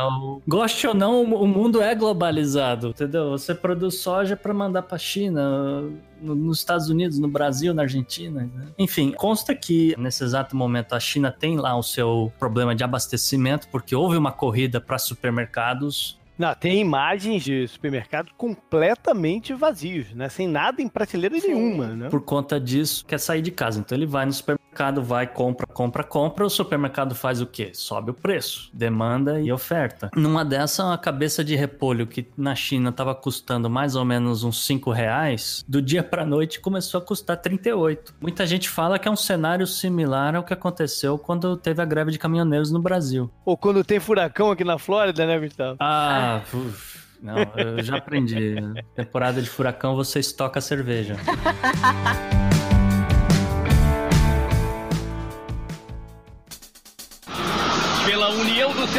[0.48, 3.32] Goste ou não, o mundo é globalizado, entendeu?
[3.32, 5.84] Você produz soja para mandar pra China
[6.22, 8.50] nos Estados Unidos, no Brasil, na Argentina.
[8.54, 8.68] Né?
[8.78, 13.68] Enfim, consta que nesse exato momento a China tem lá o seu problema de abastecimento,
[13.70, 20.28] porque houve uma corrida para supermercados não, tem imagens de supermercados completamente vazios, né?
[20.28, 21.54] Sem nada em prateleira Sim.
[21.54, 22.10] nenhuma, né?
[22.10, 23.80] Por conta disso, quer sair de casa.
[23.80, 24.65] Então ele vai no supermercado,
[25.04, 26.46] vai, compra, compra, compra.
[26.46, 27.72] O supermercado faz o quê?
[27.74, 30.10] Sobe o preço, demanda e oferta.
[30.16, 34.66] Numa dessa, a cabeça de repolho que na China estava custando mais ou menos uns
[34.66, 38.16] 5 reais, do dia pra noite começou a custar 38.
[38.22, 42.12] Muita gente fala que é um cenário similar ao que aconteceu quando teve a greve
[42.12, 43.30] de caminhoneiros no Brasil.
[43.46, 45.78] Ou quando tem furacão aqui na Flórida, né, Gustavo?
[45.80, 48.56] Ah, ah, uf, não, eu já aprendi.
[48.96, 51.16] Temporada de furacão, você estoca cerveja.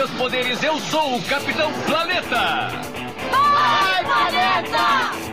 [0.06, 2.68] seus poderes, eu sou o Capitão Planeta!
[3.30, 5.26] Vai, Planeta!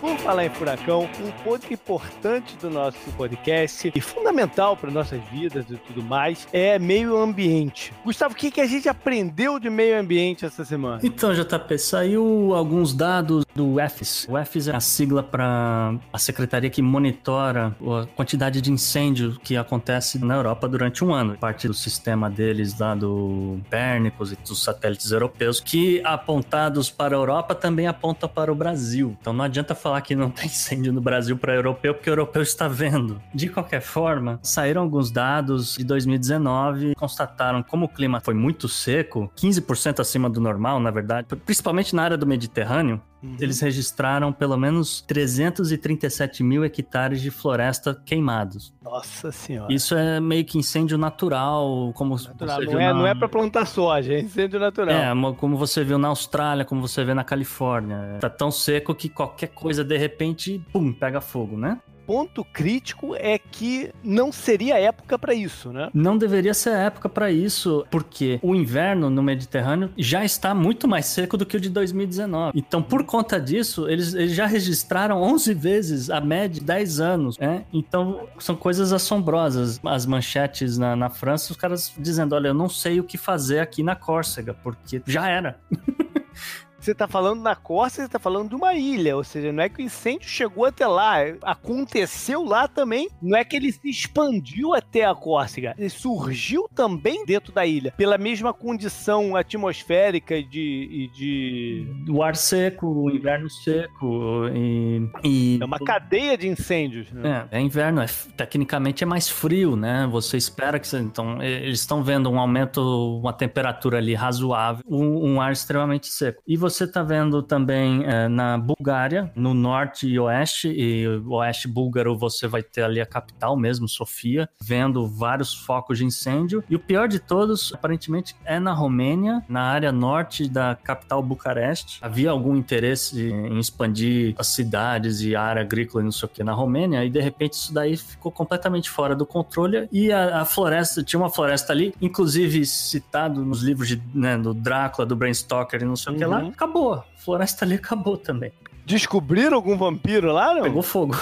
[0.00, 5.66] Por falar em furacão, um ponto importante do nosso podcast e fundamental para nossas vidas
[5.70, 7.92] e tudo mais é meio ambiente.
[8.04, 11.00] Gustavo, o que, que a gente aprendeu de meio ambiente essa semana?
[11.04, 14.26] Então, JP, saiu alguns dados do EFIS.
[14.28, 19.56] O EFIS é a sigla para a secretaria que monitora a quantidade de incêndio que
[19.56, 21.36] acontece na Europa durante um ano.
[21.38, 27.18] Parte do sistema deles lá do Pérnicos e dos satélites europeus, que apontados para a
[27.18, 29.16] Europa também apontam para o Brasil.
[29.20, 32.12] Então não adianta falar falar que não tem incêndio no Brasil para europeu, porque o
[32.12, 33.20] europeu está vendo.
[33.34, 39.30] De qualquer forma, saíram alguns dados de 2019, constataram como o clima foi muito seco,
[39.36, 43.36] 15% acima do normal, na verdade, principalmente na área do Mediterrâneo, Uhum.
[43.38, 48.74] Eles registraram pelo menos 337 mil hectares de floresta queimados.
[48.82, 49.72] Nossa senhora.
[49.72, 52.60] Isso é meio que incêndio natural, como natural.
[52.60, 52.94] Você não, é, na...
[52.94, 54.94] não é para plantar soja, é incêndio natural.
[54.94, 58.18] É, como você viu na Austrália, como você vê na Califórnia.
[58.20, 61.78] Tá tão seco que qualquer coisa de repente, pum, pega fogo, né?
[62.06, 65.90] Ponto crítico é que não seria época para isso, né?
[65.94, 71.06] Não deveria ser época para isso, porque o inverno no Mediterrâneo já está muito mais
[71.06, 72.52] seco do que o de 2019.
[72.58, 77.38] Então, por conta disso, eles, eles já registraram 11 vezes a média de 10 anos,
[77.38, 77.64] né?
[77.72, 79.80] Então, são coisas assombrosas.
[79.84, 83.60] As manchetes na, na França, os caras dizendo: olha, eu não sei o que fazer
[83.60, 85.58] aqui na Córcega, porque já era.
[86.82, 89.68] Você tá falando na costa, você tá falando de uma ilha, ou seja, não é
[89.68, 94.74] que o incêndio chegou até lá, aconteceu lá também, não é que ele se expandiu
[94.74, 101.10] até a Córcega, ele surgiu também dentro da ilha, pela mesma condição atmosférica e de,
[101.14, 101.86] de...
[102.10, 105.08] O ar seco, o inverno seco e...
[105.22, 105.58] e...
[105.62, 107.46] É uma cadeia de incêndios, né?
[107.52, 108.06] É, é inverno, é,
[108.36, 110.08] tecnicamente é mais frio, né?
[110.10, 110.88] Você espera que...
[110.88, 112.80] Você, então, eles estão vendo um aumento,
[113.20, 116.42] uma temperatura ali razoável, um, um ar extremamente seco.
[116.44, 121.68] E você você está vendo também é, na Bulgária, no norte e oeste, e oeste
[121.68, 126.64] búlgaro você vai ter ali a capital mesmo, Sofia, vendo vários focos de incêndio.
[126.68, 131.98] E o pior de todos, aparentemente, é na Romênia, na área norte da capital Bucareste.
[132.00, 136.28] Havia algum interesse em expandir as cidades e a área agrícola e não sei o
[136.28, 139.88] que na Romênia, e de repente isso daí ficou completamente fora do controle.
[139.92, 144.54] E a, a floresta, tinha uma floresta ali, inclusive citado nos livros de, né, do
[144.54, 146.16] Drácula, do Bram Stoker e não sei uhum.
[146.16, 146.94] o que lá, acabou.
[146.94, 148.52] A floresta ali acabou também.
[148.86, 150.62] Descobriram algum vampiro lá, não?
[150.62, 151.16] Pegou fogo.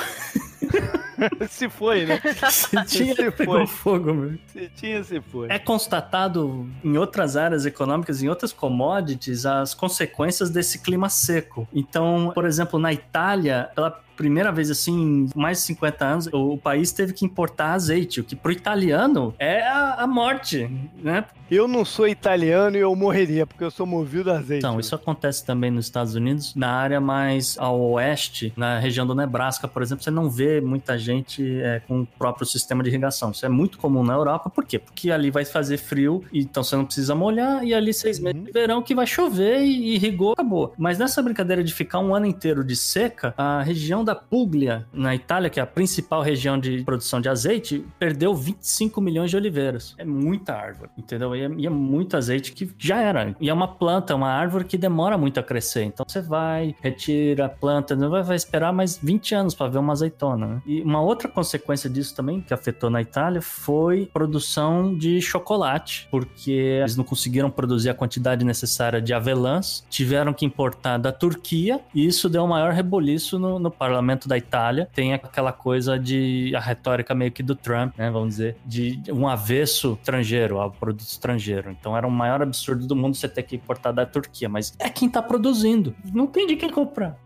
[1.48, 2.20] se foi, né?
[2.50, 3.66] Se tinha, se pegou foi.
[3.66, 4.38] fogo, meu.
[4.46, 5.48] Se tinha, se foi.
[5.50, 11.68] É constatado em outras áreas econômicas, em outras commodities, as consequências desse clima seco.
[11.72, 13.90] Então, por exemplo, na Itália, pela
[14.20, 18.24] primeira vez assim, em mais de 50 anos, o país teve que importar azeite, o
[18.24, 20.70] que pro italiano é a, a morte,
[21.02, 21.24] né?
[21.50, 24.64] Eu não sou italiano e eu morreria, porque eu sou movido a azeite.
[24.64, 29.14] Então, isso acontece também nos Estados Unidos, na área mais ao oeste, na região do
[29.14, 33.32] Nebraska, por exemplo, você não vê muita gente é, com o próprio sistema de irrigação.
[33.32, 34.78] Isso é muito comum na Europa, por quê?
[34.78, 38.52] Porque ali vai fazer frio, então você não precisa molhar, e ali seis meses de
[38.52, 40.72] verão que vai chover e irrigou, acabou.
[40.78, 45.14] Mas nessa brincadeira de ficar um ano inteiro de seca, a região da Puglia, na
[45.14, 49.94] Itália, que é a principal região de produção de azeite, perdeu 25 milhões de oliveiras.
[49.98, 51.34] É muita árvore, entendeu?
[51.34, 53.34] E é, e é muito azeite que já era.
[53.40, 55.84] E é uma planta, uma árvore que demora muito a crescer.
[55.84, 59.78] Então você vai, retira a planta, não vai, vai esperar mais 20 anos para ver
[59.78, 60.46] uma azeitona.
[60.46, 60.62] Né?
[60.66, 66.50] E uma outra consequência disso também, que afetou na Itália, foi produção de chocolate, porque
[66.50, 72.06] eles não conseguiram produzir a quantidade necessária de avelãs, tiveram que importar da Turquia, e
[72.06, 74.88] isso deu um maior reboliço no, no parlamento da Itália.
[74.92, 79.28] Tem aquela coisa de a retórica meio que do Trump, né, vamos dizer, de um
[79.28, 81.70] avesso estrangeiro ao produto estrangeiro.
[81.70, 84.88] Então era o maior absurdo do mundo você ter que importar da Turquia, mas é
[84.88, 85.94] quem tá produzindo.
[86.12, 87.16] Não tem de quem comprar.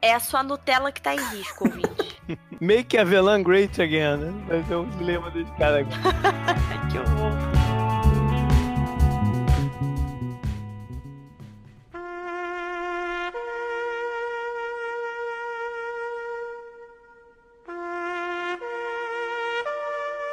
[0.00, 2.18] É a sua Nutella que tá em risco, ouvinte.
[2.60, 4.32] Make Avellan great again, né?
[4.46, 5.90] Vai ser um dilema desse cara aqui.
[6.90, 7.47] que horror.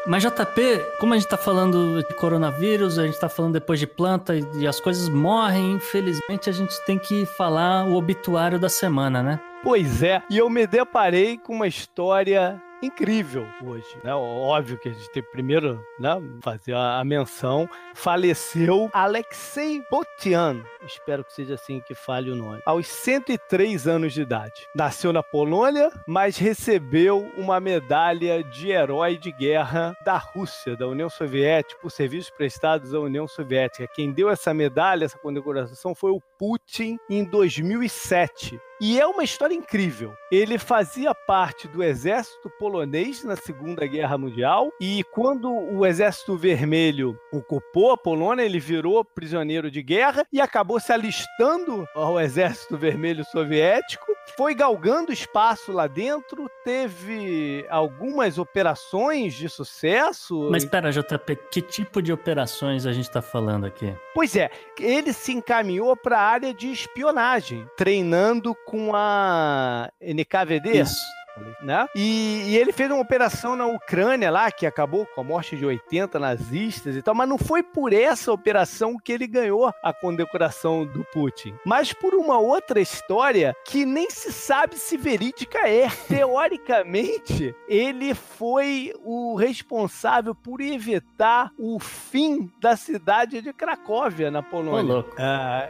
[0.08, 3.88] Mas JP, como a gente tá falando de coronavírus, a gente tá falando depois de
[3.88, 8.70] planta e, e as coisas morrem, infelizmente a gente tem que falar o obituário da
[8.70, 9.40] semana, né?
[9.64, 13.98] Pois é, e eu me deparei com uma história incrível hoje.
[14.04, 14.14] Né?
[14.14, 17.68] Óbvio que a gente tem primeiro né, fazer a, menção.
[17.96, 24.22] Faleceu Alexei Botian, espero que seja assim que fale o nome, aos 103 anos de
[24.22, 24.54] idade.
[24.76, 31.10] Nasceu na Polônia, mas recebeu uma medalha de herói de guerra da Rússia, da União
[31.10, 33.88] Soviética, por serviços prestados à União Soviética.
[33.94, 38.60] Quem deu essa medalha, essa condecoração, foi o Putin em 2007.
[38.82, 40.14] E é uma história incrível.
[40.30, 47.18] Ele fazia parte do exército polonês na Segunda Guerra Mundial e quando o Exército Vermelho
[47.32, 53.24] ocupou a Polônia, ele virou prisioneiro de guerra e acabou se alistando ao Exército Vermelho
[53.26, 54.06] Soviético.
[54.38, 60.50] Foi galgando espaço lá dentro, teve algumas operações de sucesso.
[60.52, 63.96] Mas espera, JP, que tipo de operações a gente está falando aqui?
[64.14, 64.50] Pois é,
[64.80, 70.82] ele se encaminhou para a área de espionagem, treinando com a NKVD.
[70.82, 71.25] Isso
[71.62, 71.88] né?
[71.96, 75.66] E, e, ele fez uma operação na Ucrânia lá, que acabou com a morte de
[75.66, 80.86] 80 nazistas e tal, mas não foi por essa operação que ele ganhou a condecoração
[80.86, 85.88] do Putin, mas por uma outra história que nem se sabe se verídica é.
[86.08, 95.00] Teoricamente, ele foi o responsável por evitar o fim da cidade de Cracóvia, na Polônia.
[95.00, 95.06] Uh,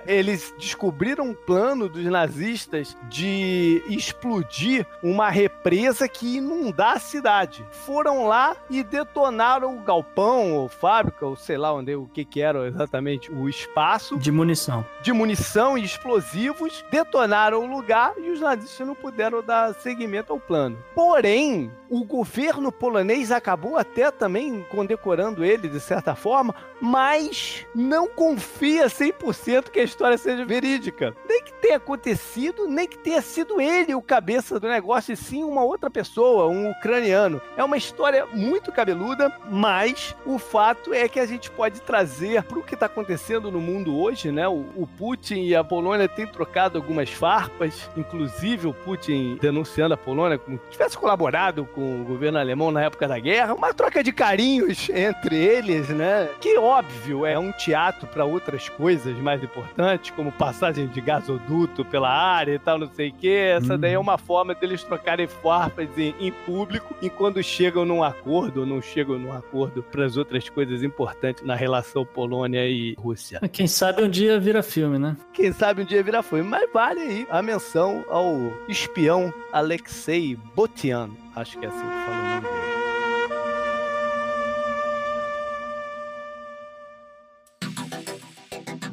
[0.06, 7.66] eles descobriram um plano dos nazistas de explodir uma república represa que inundar a cidade.
[7.72, 12.42] Foram lá e detonaram o galpão, ou fábrica, ou sei lá onde, o que que
[12.42, 14.18] era exatamente o espaço.
[14.18, 14.86] De munição.
[15.02, 16.86] De munição e explosivos.
[16.92, 20.78] Detonaram o lugar e os nazistas não puderam dar seguimento ao plano.
[20.94, 28.88] Porém, o governo polonês acabou até também condecorando ele de certa forma, mas não confia
[28.88, 31.16] 100% que a história seja verídica.
[31.28, 35.44] Nem que tenha acontecido, nem que tenha sido ele o cabeça do negócio, e sim
[35.44, 37.42] uma outra pessoa, um ucraniano.
[37.58, 42.60] É uma história muito cabeluda, mas o fato é que a gente pode trazer para
[42.60, 44.48] o que está acontecendo no mundo hoje, né?
[44.48, 49.98] O, o Putin e a Polônia têm trocado algumas farpas, inclusive o Putin denunciando a
[49.98, 54.04] Polônia como se tivesse colaborado com o governo alemão na época da guerra, uma troca
[54.04, 56.30] de carinhos entre eles, né?
[56.40, 62.10] Que óbvio é um teatro para outras coisas mais importantes, como passagem de gasoduto pela
[62.10, 63.30] área e tal, não sei o que.
[63.30, 68.04] Essa daí é uma forma deles trocarem farpas em, em público e quando chegam num
[68.04, 72.96] acordo ou não chegam num acordo para as outras coisas importantes na relação Polônia e
[72.98, 73.40] Rússia.
[73.52, 75.16] Quem sabe um dia vira filme, né?
[75.34, 78.36] Quem sabe um dia vira filme, mas vale aí a menção ao
[78.68, 81.10] espião Alexei Botian.
[81.36, 82.76] Acho que é assim que fala o nome dele.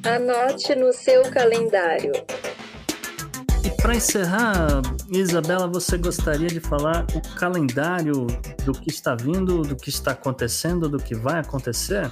[0.05, 2.13] Anote no seu calendário.
[3.65, 8.27] E para encerrar, Isabela, você gostaria de falar o calendário
[8.65, 12.11] do que está vindo, do que está acontecendo, do que vai acontecer?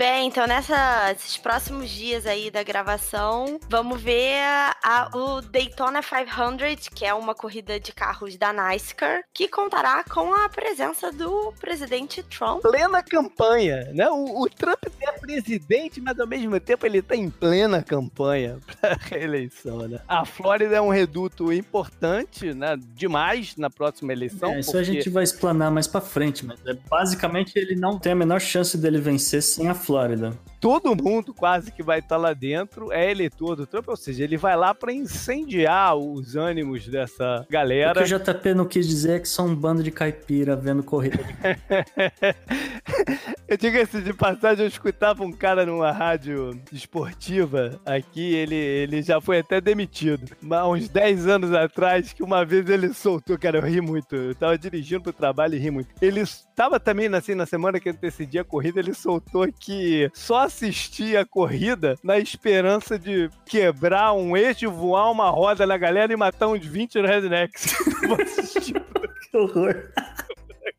[0.00, 4.40] Bem, então nesses próximos dias aí da gravação, vamos ver
[4.82, 10.32] a, o Daytona 500, que é uma corrida de carros da NASCAR, que contará com
[10.32, 12.62] a presença do presidente Trump.
[12.62, 14.08] Plena campanha, né?
[14.08, 18.98] O, o Trump é presidente, mas ao mesmo tempo ele está em plena campanha para
[18.98, 20.00] reeleição, né?
[20.08, 22.74] A Flórida é um reduto importante, né?
[22.94, 24.52] Demais na próxima eleição.
[24.52, 24.80] É, isso porque...
[24.80, 28.40] a gente vai explanar mais para frente, mas é, basicamente ele não tem a menor
[28.40, 29.89] chance dele vencer sem a Flórida.
[29.90, 30.32] Flórida.
[30.60, 34.36] Todo mundo quase que vai estar lá dentro é eleitor do Trump, ou seja, ele
[34.36, 38.00] vai lá para incendiar os ânimos dessa galera.
[38.00, 40.84] O que o JP não quis dizer é que são um bando de caipira vendo
[40.84, 41.18] corrida.
[43.50, 49.02] eu digo assim, de passagem, eu escutava um cara numa rádio esportiva aqui, ele, ele
[49.02, 50.30] já foi até demitido.
[50.48, 54.14] Há uns 10 anos atrás, que uma vez ele soltou, cara, eu ri muito.
[54.14, 55.88] Eu tava dirigindo pro trabalho e ri muito.
[56.00, 61.22] Ele estava também, assim, na semana que antecedia a corrida, ele soltou que só assistia
[61.22, 66.46] a corrida na esperança de quebrar um eixo, voar uma roda na galera e matar
[66.46, 67.74] uns 20 rednecks.
[69.28, 69.90] que horror.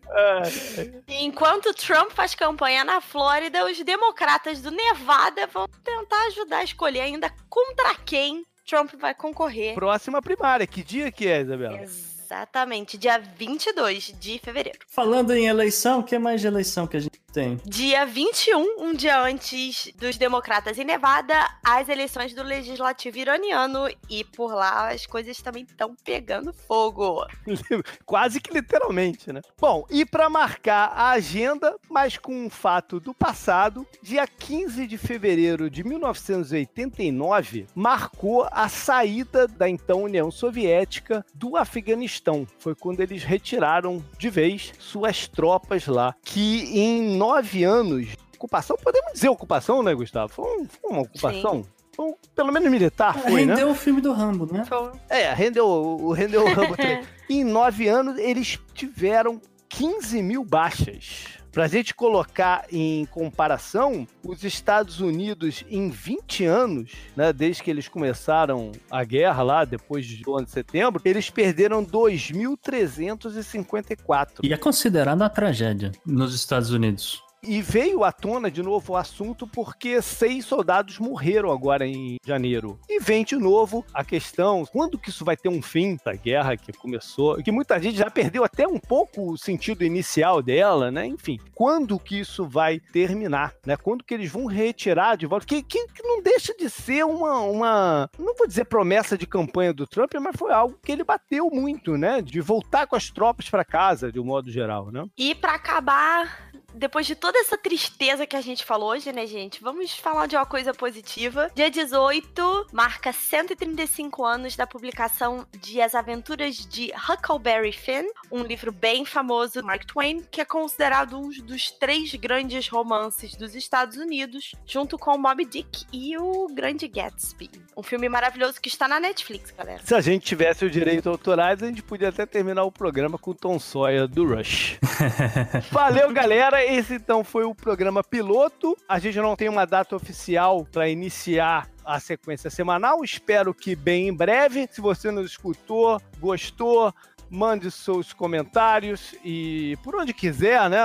[1.09, 7.01] Enquanto Trump faz campanha na Flórida, os democratas do Nevada vão tentar ajudar a escolher
[7.01, 9.75] ainda contra quem Trump vai concorrer.
[9.75, 11.79] Próxima primária, que dia que é, Isabela?
[11.83, 14.79] Exatamente, dia 22 de fevereiro.
[14.89, 17.59] Falando em eleição, o que mais de eleição que a gente tem?
[17.67, 21.35] Dia 21, um dia antes dos democratas em Nevada,
[21.65, 27.27] as eleições do legislativo iraniano e por lá as coisas também estão pegando fogo.
[28.07, 29.43] Quase que literalmente, né?
[29.61, 34.97] Bom, e para marcar a agenda, mas com um fato do passado, dia 15 de
[34.97, 42.47] fevereiro de 1989 marcou a saída da então União Soviética do Afeganistão Afeganistão.
[42.59, 49.13] Foi quando eles retiraram de vez suas tropas lá, que em nove anos ocupação, podemos
[49.15, 50.33] dizer ocupação, né, Gustavo?
[50.33, 51.65] Foi, um, foi uma ocupação.
[51.65, 51.71] Sim.
[51.95, 53.55] Foi, pelo menos militar foi, rendeu né?
[53.55, 54.65] Rendeu o filme do Rambo, né?
[55.09, 56.77] É, rendeu, rendeu o Rambo.
[57.29, 61.36] em nove anos, eles tiveram 15 mil baixas.
[61.57, 67.71] Para a gente colocar em comparação, os Estados Unidos, em 20 anos, né, desde que
[67.71, 74.41] eles começaram a guerra lá, depois do 11 de setembro, eles perderam 2.354.
[74.43, 77.25] E é considerada uma tragédia nos Estados Unidos.
[77.43, 82.79] E veio à tona de novo o assunto porque seis soldados morreram agora em janeiro.
[82.89, 86.57] E vem de novo a questão: quando que isso vai ter um fim da guerra
[86.57, 87.37] que começou?
[87.43, 91.07] Que muita gente já perdeu até um pouco o sentido inicial dela, né?
[91.07, 93.77] Enfim, quando que isso vai terminar, né?
[93.77, 95.47] Quando que eles vão retirar de volta?
[95.47, 99.73] Que, que, que não deixa de ser uma, uma, não vou dizer promessa de campanha
[99.73, 102.21] do Trump, mas foi algo que ele bateu muito, né?
[102.21, 105.05] De voltar com as tropas para casa, de um modo geral, né?
[105.17, 109.61] E para acabar depois de toda essa tristeza que a gente falou hoje, né, gente?
[109.61, 111.51] Vamos falar de uma coisa positiva.
[111.57, 118.71] Dia 18 marca 135 anos da publicação de As Aventuras de Huckleberry Finn, um livro
[118.71, 123.97] bem famoso do Mark Twain, que é considerado um dos três grandes romances dos Estados
[123.97, 127.51] Unidos, junto com Moby Dick e o Grande Gatsby.
[127.77, 129.81] Um filme maravilhoso que está na Netflix, galera.
[129.85, 133.33] Se a gente tivesse o direito autorais, a gente podia até terminar o programa com
[133.33, 134.79] o Tom Sawyer do Rush.
[135.73, 136.65] Valeu, galera!
[136.65, 138.77] esse então foi o programa piloto.
[138.89, 143.05] A gente não tem uma data oficial para iniciar a sequência semanal.
[143.05, 144.69] Espero que bem em breve.
[144.71, 146.93] Se você nos escutou, gostou,
[147.31, 150.79] mande seus comentários e por onde quiser, né?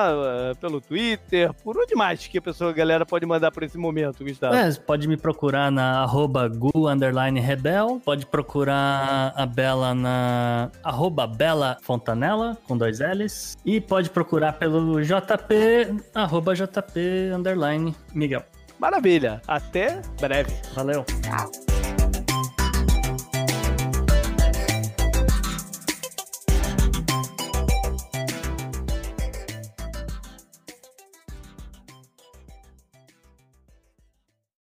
[0.59, 4.23] Pelo Twitter, por onde mais que a pessoa, a galera pode mandar por esse momento,
[4.23, 4.55] Gustavo?
[4.55, 11.27] É, pode me procurar na arroba gu, underline rebel, pode procurar a Bela na arroba
[11.27, 18.43] Bela Fontanella, com dois L's, e pode procurar pelo JP, arroba JP, underline Miguel.
[18.79, 19.41] Maravilha.
[19.47, 20.53] Até breve.
[20.73, 21.05] Valeu.
[21.21, 21.70] Tchau.